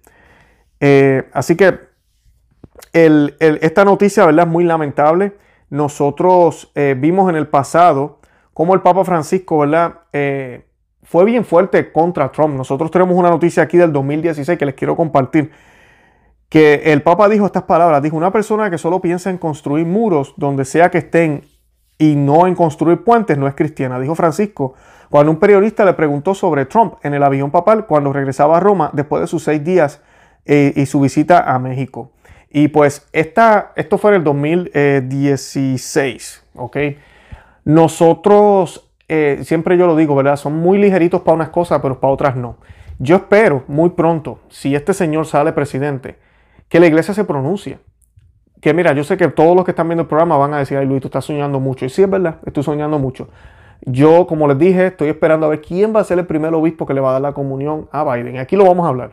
Eh, 0.80 1.30
así 1.34 1.56
que 1.56 1.90
esta 2.94 3.86
noticia 3.86 4.26
¿verdad? 4.26 4.46
es 4.46 4.52
muy 4.52 4.64
lamentable 4.64 5.36
nosotros 5.70 6.72
eh, 6.76 6.96
vimos 6.98 7.30
en 7.30 7.36
el 7.36 7.48
pasado 7.48 8.20
cómo 8.54 8.74
el 8.74 8.82
Papa 8.82 9.06
Francisco, 9.06 9.60
¿verdad? 9.60 10.00
Eh, 10.14 10.66
fue 11.04 11.26
bien 11.26 11.46
fuerte 11.46 11.92
contra 11.92 12.32
Trump. 12.32 12.56
Nosotros 12.56 12.92
tenemos 12.92 13.16
una 13.16 13.30
noticia 13.30 13.64
aquí 13.64 13.78
del 13.78 13.94
2016 13.94 14.58
que 14.58 14.66
les 14.66 14.76
quiero 14.76 14.96
compartir. 14.96 15.52
Que 16.50 16.92
el 16.92 17.04
Papa 17.04 17.30
dijo 17.30 17.46
estas 17.46 17.64
palabras, 17.64 18.02
dijo, 18.02 18.18
una 18.18 18.32
persona 18.32 18.70
que 18.72 18.80
solo 18.80 19.00
piensa 19.00 19.30
en 19.30 19.38
construir 19.38 19.86
muros 19.86 20.34
donde 20.38 20.66
sea 20.66 20.90
que 20.90 20.98
estén 20.98 21.44
y 22.00 22.16
no 22.16 22.48
en 22.48 22.56
construir 22.56 23.04
puentes 23.04 23.38
no 23.38 23.48
es 23.48 23.54
cristiana, 23.54 24.00
dijo 24.00 24.16
Francisco, 24.16 24.74
cuando 25.10 25.32
un 25.32 25.38
periodista 25.38 25.86
le 25.86 25.94
preguntó 25.94 26.34
sobre 26.34 26.66
Trump 26.66 26.96
en 27.04 27.14
el 27.14 27.22
avión 27.22 27.52
papal 27.52 27.86
cuando 27.86 28.12
regresaba 28.14 28.58
a 28.58 28.60
Roma 28.60 28.90
después 28.94 29.22
de 29.22 29.28
sus 29.28 29.44
seis 29.44 29.64
días 29.64 30.02
eh, 30.46 30.74
y 30.76 30.88
su 30.88 31.02
visita 31.02 31.54
a 31.54 31.60
México. 31.60 32.10
Y 32.50 32.70
pues 32.70 33.08
esta, 33.12 33.74
esto 33.76 34.00
fue 34.00 34.12
en 34.12 34.18
el 34.18 34.24
2016, 34.24 36.46
¿ok? 36.56 36.78
Nosotros, 37.66 38.90
eh, 39.08 39.42
siempre 39.44 39.78
yo 39.78 39.86
lo 39.86 39.96
digo, 39.96 40.16
¿verdad? 40.16 40.38
Son 40.38 40.56
muy 40.56 40.80
ligeritos 40.80 41.22
para 41.22 41.36
unas 41.36 41.50
cosas, 41.50 41.80
pero 41.82 42.00
para 42.00 42.14
otras 42.14 42.36
no. 42.36 42.58
Yo 42.98 43.18
espero 43.18 43.64
muy 43.68 43.92
pronto, 43.92 44.40
si 44.50 44.74
este 44.74 44.94
señor 44.94 45.26
sale 45.26 45.54
presidente, 45.54 46.18
que 46.70 46.80
la 46.80 46.88
iglesia 46.88 47.14
se 47.14 47.26
pronuncie. 47.26 47.80
Que 48.62 48.74
mira, 48.74 48.94
yo 48.94 49.04
sé 49.04 49.18
que 49.18 49.28
todos 49.30 49.56
los 49.56 49.66
que 49.66 49.72
están 49.72 49.88
viendo 49.88 50.02
el 50.02 50.08
programa 50.08 50.38
van 50.38 50.54
a 50.54 50.60
decir, 50.60 50.78
ay 50.78 50.86
Luis, 50.86 51.02
tú 51.02 51.08
estás 51.08 51.26
soñando 51.26 51.60
mucho. 51.60 51.86
Y 51.86 51.90
sí, 51.90 52.04
es 52.04 52.10
verdad, 52.10 52.36
estoy 52.46 52.64
soñando 52.64 53.00
mucho. 53.00 53.30
Yo, 53.82 54.28
como 54.28 54.48
les 54.48 54.58
dije, 54.58 54.88
estoy 54.88 55.10
esperando 55.10 55.46
a 55.46 55.50
ver 55.50 55.62
quién 55.62 55.96
va 55.96 56.02
a 56.02 56.04
ser 56.04 56.20
el 56.20 56.26
primer 56.26 56.54
obispo 56.54 56.86
que 56.86 56.94
le 56.94 57.00
va 57.00 57.10
a 57.10 57.14
dar 57.14 57.22
la 57.22 57.34
comunión 57.34 57.88
a 57.92 58.04
Biden. 58.04 58.38
Aquí 58.38 58.56
lo 58.58 58.66
vamos 58.66 58.86
a 58.86 58.90
hablar. 58.90 59.12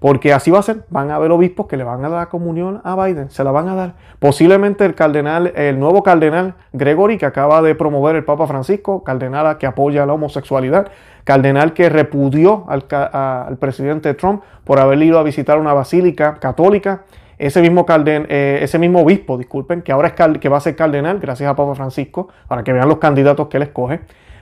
Porque 0.00 0.32
así 0.32 0.50
va 0.50 0.58
a 0.58 0.62
ser, 0.62 0.84
van 0.90 1.10
a 1.10 1.16
haber 1.16 1.30
obispos 1.30 1.66
que 1.66 1.76
le 1.76 1.84
van 1.84 2.04
a 2.04 2.08
dar 2.08 2.20
la 2.20 2.26
comunión 2.26 2.80
a 2.84 3.02
Biden, 3.02 3.30
se 3.30 3.42
la 3.44 3.50
van 3.50 3.68
a 3.68 3.74
dar. 3.74 3.94
Posiblemente 4.18 4.84
el 4.84 4.94
cardenal, 4.94 5.52
el 5.56 5.78
nuevo 5.78 6.02
cardenal 6.02 6.54
Gregory 6.72 7.18
que 7.18 7.26
acaba 7.26 7.62
de 7.62 7.74
promover 7.74 8.16
el 8.16 8.24
Papa 8.24 8.46
Francisco, 8.46 9.02
cardenal 9.02 9.56
que 9.58 9.66
apoya 9.66 10.04
la 10.04 10.12
homosexualidad, 10.12 10.88
cardenal 11.24 11.72
que 11.72 11.88
repudió 11.88 12.66
al, 12.68 13.56
presidente 13.58 14.12
Trump 14.14 14.42
por 14.64 14.78
haber 14.80 15.02
ido 15.02 15.18
a 15.18 15.22
visitar 15.22 15.58
una 15.58 15.72
basílica 15.72 16.34
católica. 16.34 17.02
Ese 17.38 17.60
mismo, 17.60 17.84
eh, 17.88 18.58
ese 18.62 18.78
mismo 18.78 19.02
obispo, 19.02 19.36
disculpen, 19.36 19.82
que 19.82 19.92
ahora 19.92 20.08
es 20.08 20.38
que 20.38 20.48
va 20.48 20.56
a 20.56 20.60
ser 20.60 20.76
cardenal, 20.76 21.18
gracias 21.18 21.50
a 21.50 21.54
Papa 21.54 21.74
Francisco, 21.74 22.28
para 22.48 22.64
que 22.64 22.72
vean 22.72 22.88
los 22.88 22.98
candidatos 22.98 23.48
que 23.48 23.58
él 23.58 23.64
escoge, 23.64 24.00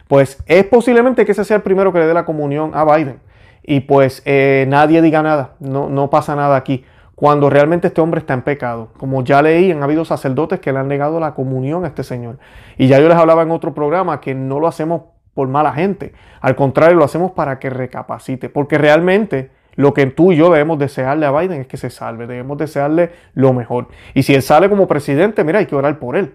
pues 0.09 0.43
es 0.47 0.65
posiblemente 0.65 1.25
que 1.25 1.33
ese 1.33 1.45
sea 1.45 1.57
el 1.57 1.63
primero 1.63 1.93
que 1.93 1.99
le 1.99 2.07
dé 2.07 2.15
la 2.15 2.25
comunión 2.25 2.71
a 2.75 2.85
Biden 2.85 3.19
y 3.67 3.81
pues 3.81 4.23
eh, 4.27 4.67
nadie 4.69 5.01
diga 5.01 5.23
nada, 5.23 5.55
no, 5.59 5.89
no 5.89 6.11
pasa 6.11 6.37
nada 6.37 6.57
aquí. 6.57 6.85
Cuando 7.15 7.49
realmente 7.49 7.87
este 7.87 8.01
hombre 8.01 8.21
está 8.21 8.35
en 8.35 8.43
pecado. 8.43 8.89
Como 8.99 9.23
ya 9.23 9.41
leí, 9.41 9.71
han 9.71 9.83
habido 9.83 10.05
sacerdotes 10.05 10.61
que 10.61 10.73
le 10.73 10.81
han 10.81 10.89
negado 10.89 11.21
la 11.21 11.33
comunión 11.33 11.85
a 11.85 11.89
este 11.89 12.03
señor. 12.03 12.39
Y 12.77 12.89
ya 12.89 12.99
yo 12.99 13.09
les 13.09 13.17
hablaba 13.17 13.43
en 13.43 13.53
otro 13.53 13.73
programa 13.73 14.21
que 14.21 14.35
no 14.35 14.59
lo 14.59 14.67
hacemos 14.67 15.03
por 15.33 15.49
mala 15.49 15.73
gente. 15.73 16.13
Al 16.41 16.57
contrario, 16.57 16.97
lo 16.97 17.05
hacemos 17.05 17.31
para 17.31 17.61
que 17.61 17.71
recapacite. 17.71 18.49
Porque 18.49 18.79
realmente 18.79 19.51
lo 19.77 19.95
que 19.95 20.07
tú 20.07 20.33
y 20.33 20.37
yo 20.37 20.51
debemos 20.51 20.79
desearle 20.79 21.27
a 21.27 21.33
Biden 21.33 21.61
es 21.63 21.67
que 21.67 21.77
se 21.77 21.91
salve. 21.91 22.27
Debemos 22.27 22.59
desearle 22.59 23.11
lo 23.35 23.53
mejor. 23.53 23.89
Y 24.15 24.23
si 24.23 24.35
él 24.35 24.43
sale 24.43 24.69
como 24.69 24.87
presidente, 24.87 25.45
mira, 25.45 25.59
hay 25.59 25.67
que 25.67 25.77
orar 25.77 25.99
por 25.99 26.17
él. 26.17 26.35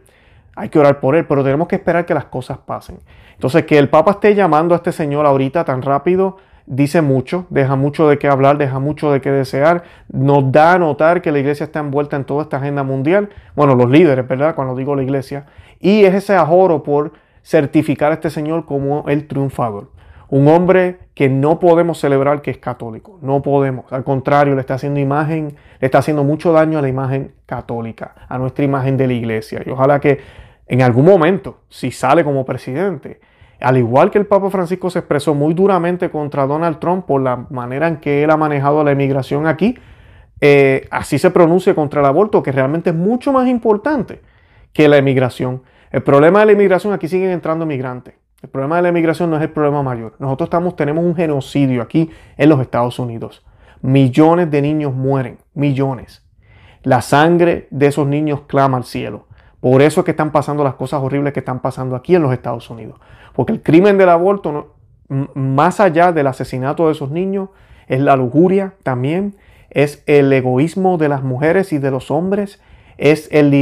Hay 0.56 0.70
que 0.70 0.80
orar 0.80 1.00
por 1.00 1.16
él, 1.16 1.26
pero 1.26 1.44
tenemos 1.44 1.68
que 1.68 1.78
esperar 1.78 2.06
que 2.06 2.14
las 2.14 2.26
cosas 2.26 2.58
pasen. 2.58 3.00
Entonces, 3.34 3.64
que 3.66 3.78
el 3.78 3.88
Papa 3.90 4.12
esté 4.12 4.36
llamando 4.36 4.76
a 4.76 4.78
este 4.78 4.92
señor 4.92 5.26
ahorita 5.26 5.64
tan 5.64 5.82
rápido, 5.82 6.38
dice 6.66 7.02
mucho, 7.02 7.46
deja 7.50 7.76
mucho 7.76 8.10
de 8.10 8.20
qué 8.20 8.28
hablar, 8.28 8.58
deja 8.58 8.80
mucho 8.80 9.12
de 9.12 9.22
qué 9.22 9.32
desear, 9.32 9.84
nos 10.12 10.52
da 10.52 10.74
a 10.74 10.80
notar 10.80 11.22
que 11.22 11.32
la 11.32 11.40
iglesia 11.40 11.64
está 11.64 11.80
envuelta 11.80 12.18
en 12.18 12.26
toda 12.26 12.44
esta 12.44 12.58
agenda 12.58 12.84
mundial, 12.84 13.30
bueno, 13.56 13.76
los 13.76 13.90
líderes, 13.90 14.28
¿verdad? 14.28 14.54
Cuando 14.56 14.76
digo 14.76 14.96
la 14.96 15.04
iglesia, 15.04 15.46
y 15.80 16.04
es 16.04 16.14
ese 16.14 16.36
ahorro 16.36 16.84
por 16.84 17.14
certificar 17.44 18.12
a 18.12 18.16
este 18.16 18.30
señor 18.30 18.66
como 18.66 19.06
el 19.08 19.28
triunfador. 19.28 19.90
Un 20.30 20.48
hombre 20.48 21.00
que 21.16 21.28
no 21.28 21.60
podemos 21.60 22.00
celebrar 22.00 22.42
que 22.42 22.52
es 22.52 22.60
católico, 22.60 23.18
no 23.22 23.42
podemos, 23.42 23.92
al 23.92 24.04
contrario, 24.04 24.54
le 24.54 24.62
está 24.62 24.76
haciendo 24.76 25.00
imagen, 25.00 25.56
le 25.80 25.86
está 25.86 25.98
haciendo 25.98 26.24
mucho 26.24 26.52
daño 26.52 26.78
a 26.78 26.82
la 26.84 26.88
imagen 26.88 27.34
católica, 27.48 28.14
a 28.28 28.38
nuestra 28.38 28.64
imagen 28.64 28.96
de 28.96 29.08
la 29.08 29.14
iglesia. 29.14 29.64
Y 29.66 29.72
ojalá 29.72 30.00
que 30.00 30.20
en 30.68 30.84
algún 30.84 31.06
momento, 31.06 31.62
si 31.68 31.90
sale 31.90 32.24
como 32.24 32.46
presidente, 32.46 33.20
al 33.60 33.78
igual 33.78 34.12
que 34.12 34.20
el 34.20 34.28
Papa 34.28 34.52
Francisco 34.52 34.90
se 34.92 35.00
expresó 35.00 35.34
muy 35.34 35.56
duramente 35.56 36.12
contra 36.12 36.46
Donald 36.46 36.78
Trump 36.78 37.06
por 37.06 37.22
la 37.22 37.48
manera 37.50 37.88
en 37.88 37.98
que 37.98 38.24
él 38.24 38.30
ha 38.30 38.38
manejado 38.38 38.84
la 38.84 38.92
emigración 38.92 39.48
aquí, 39.48 39.78
eh, 40.42 40.88
así 40.92 41.18
se 41.18 41.32
pronuncia 41.32 41.74
contra 41.74 42.02
el 42.02 42.06
aborto, 42.06 42.44
que 42.44 42.52
realmente 42.52 42.92
es 42.92 42.96
mucho 42.96 43.34
más 43.34 43.48
importante 43.48 44.22
que 44.74 44.88
la 44.88 44.98
emigración. 44.98 45.64
El 45.92 46.04
problema 46.04 46.42
de 46.42 46.46
la 46.46 46.52
emigración, 46.52 46.94
aquí 46.94 47.08
siguen 47.08 47.32
entrando 47.32 47.66
migrantes. 47.66 48.14
El 48.42 48.50
problema 48.50 48.78
de 48.78 48.84
la 48.84 48.90
emigración 48.90 49.30
no 49.30 49.36
es 49.36 49.42
el 49.42 49.50
problema 49.50 49.84
mayor. 49.84 50.16
Nosotros 50.20 50.76
tenemos 50.76 51.04
un 51.04 51.16
genocidio 51.16 51.82
aquí 51.82 52.10
en 52.38 52.50
los 52.50 52.62
Estados 52.62 52.98
Unidos. 53.00 53.46
Millones 53.82 54.50
de 54.50 54.62
niños 54.62 54.94
mueren, 54.94 55.40
millones. 55.54 56.26
La 56.84 57.02
sangre 57.02 57.68
de 57.72 57.88
esos 57.88 58.08
niños 58.08 58.42
clama 58.48 58.78
al 58.78 58.86
cielo. 58.86 59.28
Por 59.60 59.82
eso 59.82 60.02
es 60.02 60.06
que 60.06 60.12
están 60.12 60.32
pasando 60.32 60.64
las 60.64 60.76
cosas 60.76 61.02
horribles 61.02 61.34
que 61.34 61.40
están 61.40 61.60
pasando 61.60 61.96
aquí 61.96 62.16
en 62.16 62.22
los 62.22 62.32
Estados 62.32 62.70
Unidos. 62.70 63.00
Porque 63.34 63.52
el 63.52 63.62
crimen 63.62 63.98
del 63.98 64.10
aborto, 64.10 64.76
más 65.08 65.80
allá 65.80 66.12
del 66.14 66.28
asesinato 66.28 66.86
de 66.86 66.94
esos 66.94 67.12
niños, 67.12 67.50
es 67.88 68.00
la 68.00 68.16
lujuria 68.16 68.76
también, 68.84 69.36
es 69.70 70.04
el 70.06 70.32
egoísmo 70.32 70.98
de 70.98 71.10
las 71.10 71.24
mujeres 71.24 71.74
y 71.74 71.78
de 71.78 71.92
los 71.92 72.10
hombres, 72.12 72.62
es 72.98 73.28
el, 73.32 73.54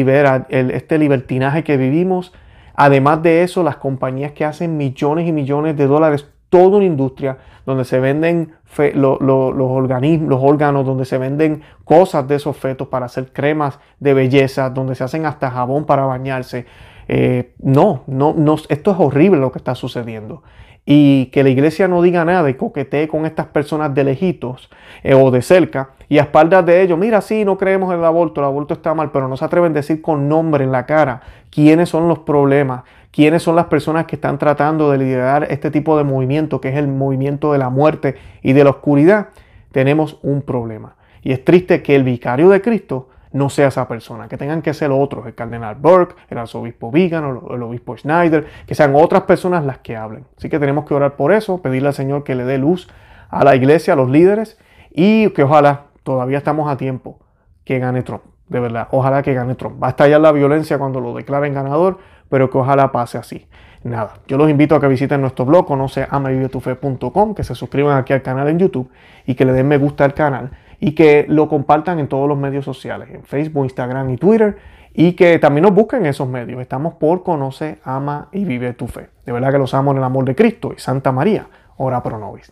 este 0.49 0.97
libertinaje 0.97 1.63
que 1.63 1.77
vivimos. 1.77 2.33
Además 2.79 3.23
de 3.23 3.41
eso, 3.41 3.63
las 3.63 3.77
compañías 3.77 4.33
que 4.33 4.45
hacen 4.45 4.77
millones 4.77 5.27
y 5.27 5.31
millones 5.31 5.75
de 5.75 5.87
dólares, 5.87 6.29
toda 6.49 6.77
una 6.77 6.85
industria 6.85 7.39
donde 7.65 7.83
se 7.85 7.99
venden 7.99 8.53
los, 8.93 9.17
organismos, 9.19 10.29
los 10.29 10.39
órganos, 10.43 10.85
donde 10.85 11.03
se 11.05 11.17
venden 11.17 11.63
cosas 11.83 12.27
de 12.27 12.35
esos 12.35 12.55
fetos 12.55 12.87
para 12.87 13.07
hacer 13.07 13.33
cremas 13.33 13.79
de 13.99 14.13
belleza, 14.13 14.69
donde 14.69 14.93
se 14.93 15.03
hacen 15.03 15.25
hasta 15.25 15.49
jabón 15.49 15.85
para 15.85 16.05
bañarse. 16.05 16.67
Eh, 17.07 17.55
no, 17.57 18.03
no, 18.05 18.35
no, 18.37 18.55
esto 18.69 18.91
es 18.91 18.97
horrible 18.99 19.39
lo 19.39 19.51
que 19.51 19.57
está 19.57 19.73
sucediendo. 19.73 20.43
Y 20.89 21.25
que 21.27 21.43
la 21.43 21.49
iglesia 21.49 21.89
no 21.89 22.01
diga 22.01 22.23
nada 22.23 22.49
y 22.49 22.53
coquetee 22.53 23.09
con 23.09 23.25
estas 23.25 23.47
personas 23.47 23.93
de 23.93 24.05
lejitos 24.05 24.69
eh, 25.03 25.13
o 25.13 25.31
de 25.31 25.41
cerca 25.41 25.89
y 26.09 26.19
a 26.19 26.21
espaldas 26.21 26.65
de 26.65 26.81
ellos, 26.81 26.97
mira, 26.97 27.19
sí, 27.19 27.43
no 27.43 27.57
creemos 27.57 27.93
en 27.93 27.99
el 27.99 28.05
aborto, 28.05 28.39
el 28.39 28.45
aborto 28.45 28.73
está 28.73 28.93
mal, 28.93 29.11
pero 29.11 29.27
no 29.27 29.35
se 29.35 29.43
atreven 29.43 29.73
a 29.73 29.75
decir 29.75 30.01
con 30.01 30.29
nombre 30.29 30.63
en 30.63 30.71
la 30.71 30.85
cara 30.85 31.21
quiénes 31.49 31.89
son 31.89 32.07
los 32.07 32.19
problemas, 32.19 32.83
quiénes 33.11 33.43
son 33.43 33.57
las 33.57 33.65
personas 33.65 34.05
que 34.05 34.15
están 34.15 34.37
tratando 34.37 34.89
de 34.89 34.97
liderar 34.97 35.47
este 35.49 35.71
tipo 35.71 35.97
de 35.97 36.05
movimiento, 36.05 36.61
que 36.61 36.69
es 36.69 36.75
el 36.77 36.87
movimiento 36.87 37.51
de 37.51 37.57
la 37.57 37.69
muerte 37.69 38.15
y 38.41 38.53
de 38.53 38.63
la 38.63 38.69
oscuridad, 38.69 39.27
tenemos 39.73 40.19
un 40.21 40.41
problema. 40.41 40.95
Y 41.21 41.33
es 41.33 41.43
triste 41.43 41.83
que 41.83 41.95
el 41.95 42.03
vicario 42.03 42.47
de 42.47 42.61
Cristo 42.61 43.09
no 43.37 43.49
sea 43.49 43.67
esa 43.67 43.87
persona, 43.87 44.27
que 44.27 44.37
tengan 44.37 44.61
que 44.61 44.73
ser 44.73 44.91
otros, 44.91 45.25
el 45.27 45.35
cardenal 45.35 45.75
Burke, 45.75 46.15
el 46.29 46.37
arzobispo 46.37 46.91
Vigan 46.91 47.23
o 47.23 47.55
el 47.55 47.63
obispo 47.63 47.95
Schneider, 47.95 48.47
que 48.65 48.75
sean 48.75 48.93
otras 48.95 49.23
personas 49.23 49.63
las 49.65 49.77
que 49.79 49.95
hablen. 49.95 50.25
Así 50.37 50.49
que 50.49 50.59
tenemos 50.59 50.85
que 50.85 50.93
orar 50.93 51.15
por 51.15 51.31
eso, 51.31 51.61
pedirle 51.61 51.89
al 51.89 51.93
Señor 51.93 52.23
que 52.23 52.35
le 52.35 52.43
dé 52.43 52.57
luz 52.57 52.89
a 53.29 53.43
la 53.43 53.55
iglesia, 53.55 53.93
a 53.93 53.95
los 53.95 54.09
líderes 54.09 54.57
y 54.91 55.29
que 55.31 55.43
ojalá, 55.43 55.85
todavía 56.03 56.37
estamos 56.37 56.69
a 56.69 56.77
tiempo, 56.77 57.19
que 57.63 57.79
gane 57.79 58.01
Trump. 58.03 58.23
De 58.49 58.59
verdad, 58.59 58.87
ojalá 58.91 59.21
que 59.21 59.33
gane 59.33 59.55
Trump. 59.55 59.81
Va 59.81 59.87
a 59.87 59.89
estallar 59.91 60.21
la 60.21 60.31
violencia 60.31 60.77
cuando 60.77 61.01
lo 61.01 61.13
declaren 61.13 61.53
ganador, 61.53 61.99
pero 62.29 62.49
que 62.49 62.57
ojalá 62.57 62.91
pase 62.91 63.17
así. 63.17 63.47
Nada, 63.83 64.15
yo 64.27 64.37
los 64.37 64.49
invito 64.49 64.75
a 64.75 64.81
que 64.81 64.87
visiten 64.87 65.21
nuestro 65.21 65.45
blog, 65.45 65.65
conoce 65.65 66.07
amavivetufe.com, 66.09 67.35
que 67.35 67.43
se 67.43 67.55
suscriban 67.55 67.97
aquí 67.97 68.13
al 68.13 68.21
canal 68.21 68.47
en 68.49 68.59
YouTube 68.59 68.89
y 69.25 69.35
que 69.35 69.45
le 69.45 69.53
den 69.53 69.67
me 69.67 69.77
gusta 69.77 70.03
al 70.03 70.13
canal 70.13 70.51
y 70.79 70.93
que 70.93 71.25
lo 71.27 71.47
compartan 71.47 71.99
en 71.99 72.07
todos 72.07 72.27
los 72.27 72.37
medios 72.37 72.65
sociales, 72.65 73.09
en 73.11 73.23
Facebook, 73.23 73.65
Instagram 73.65 74.09
y 74.11 74.17
Twitter, 74.17 74.57
y 74.93 75.13
que 75.13 75.37
también 75.39 75.63
nos 75.63 75.73
busquen 75.73 76.01
en 76.01 76.07
esos 76.07 76.27
medios. 76.27 76.59
Estamos 76.59 76.95
por 76.95 77.23
Conoce, 77.23 77.79
Ama 77.83 78.29
y 78.31 78.45
Vive 78.45 78.73
tu 78.73 78.87
Fe. 78.87 79.09
De 79.25 79.31
verdad 79.31 79.51
que 79.51 79.59
los 79.59 79.73
amo 79.73 79.91
en 79.91 79.97
el 79.97 80.03
amor 80.03 80.25
de 80.25 80.35
Cristo 80.35 80.73
y 80.75 80.79
Santa 80.79 81.11
María, 81.11 81.47
ora 81.77 82.01
pro 82.01 82.17
nobis. 82.17 82.51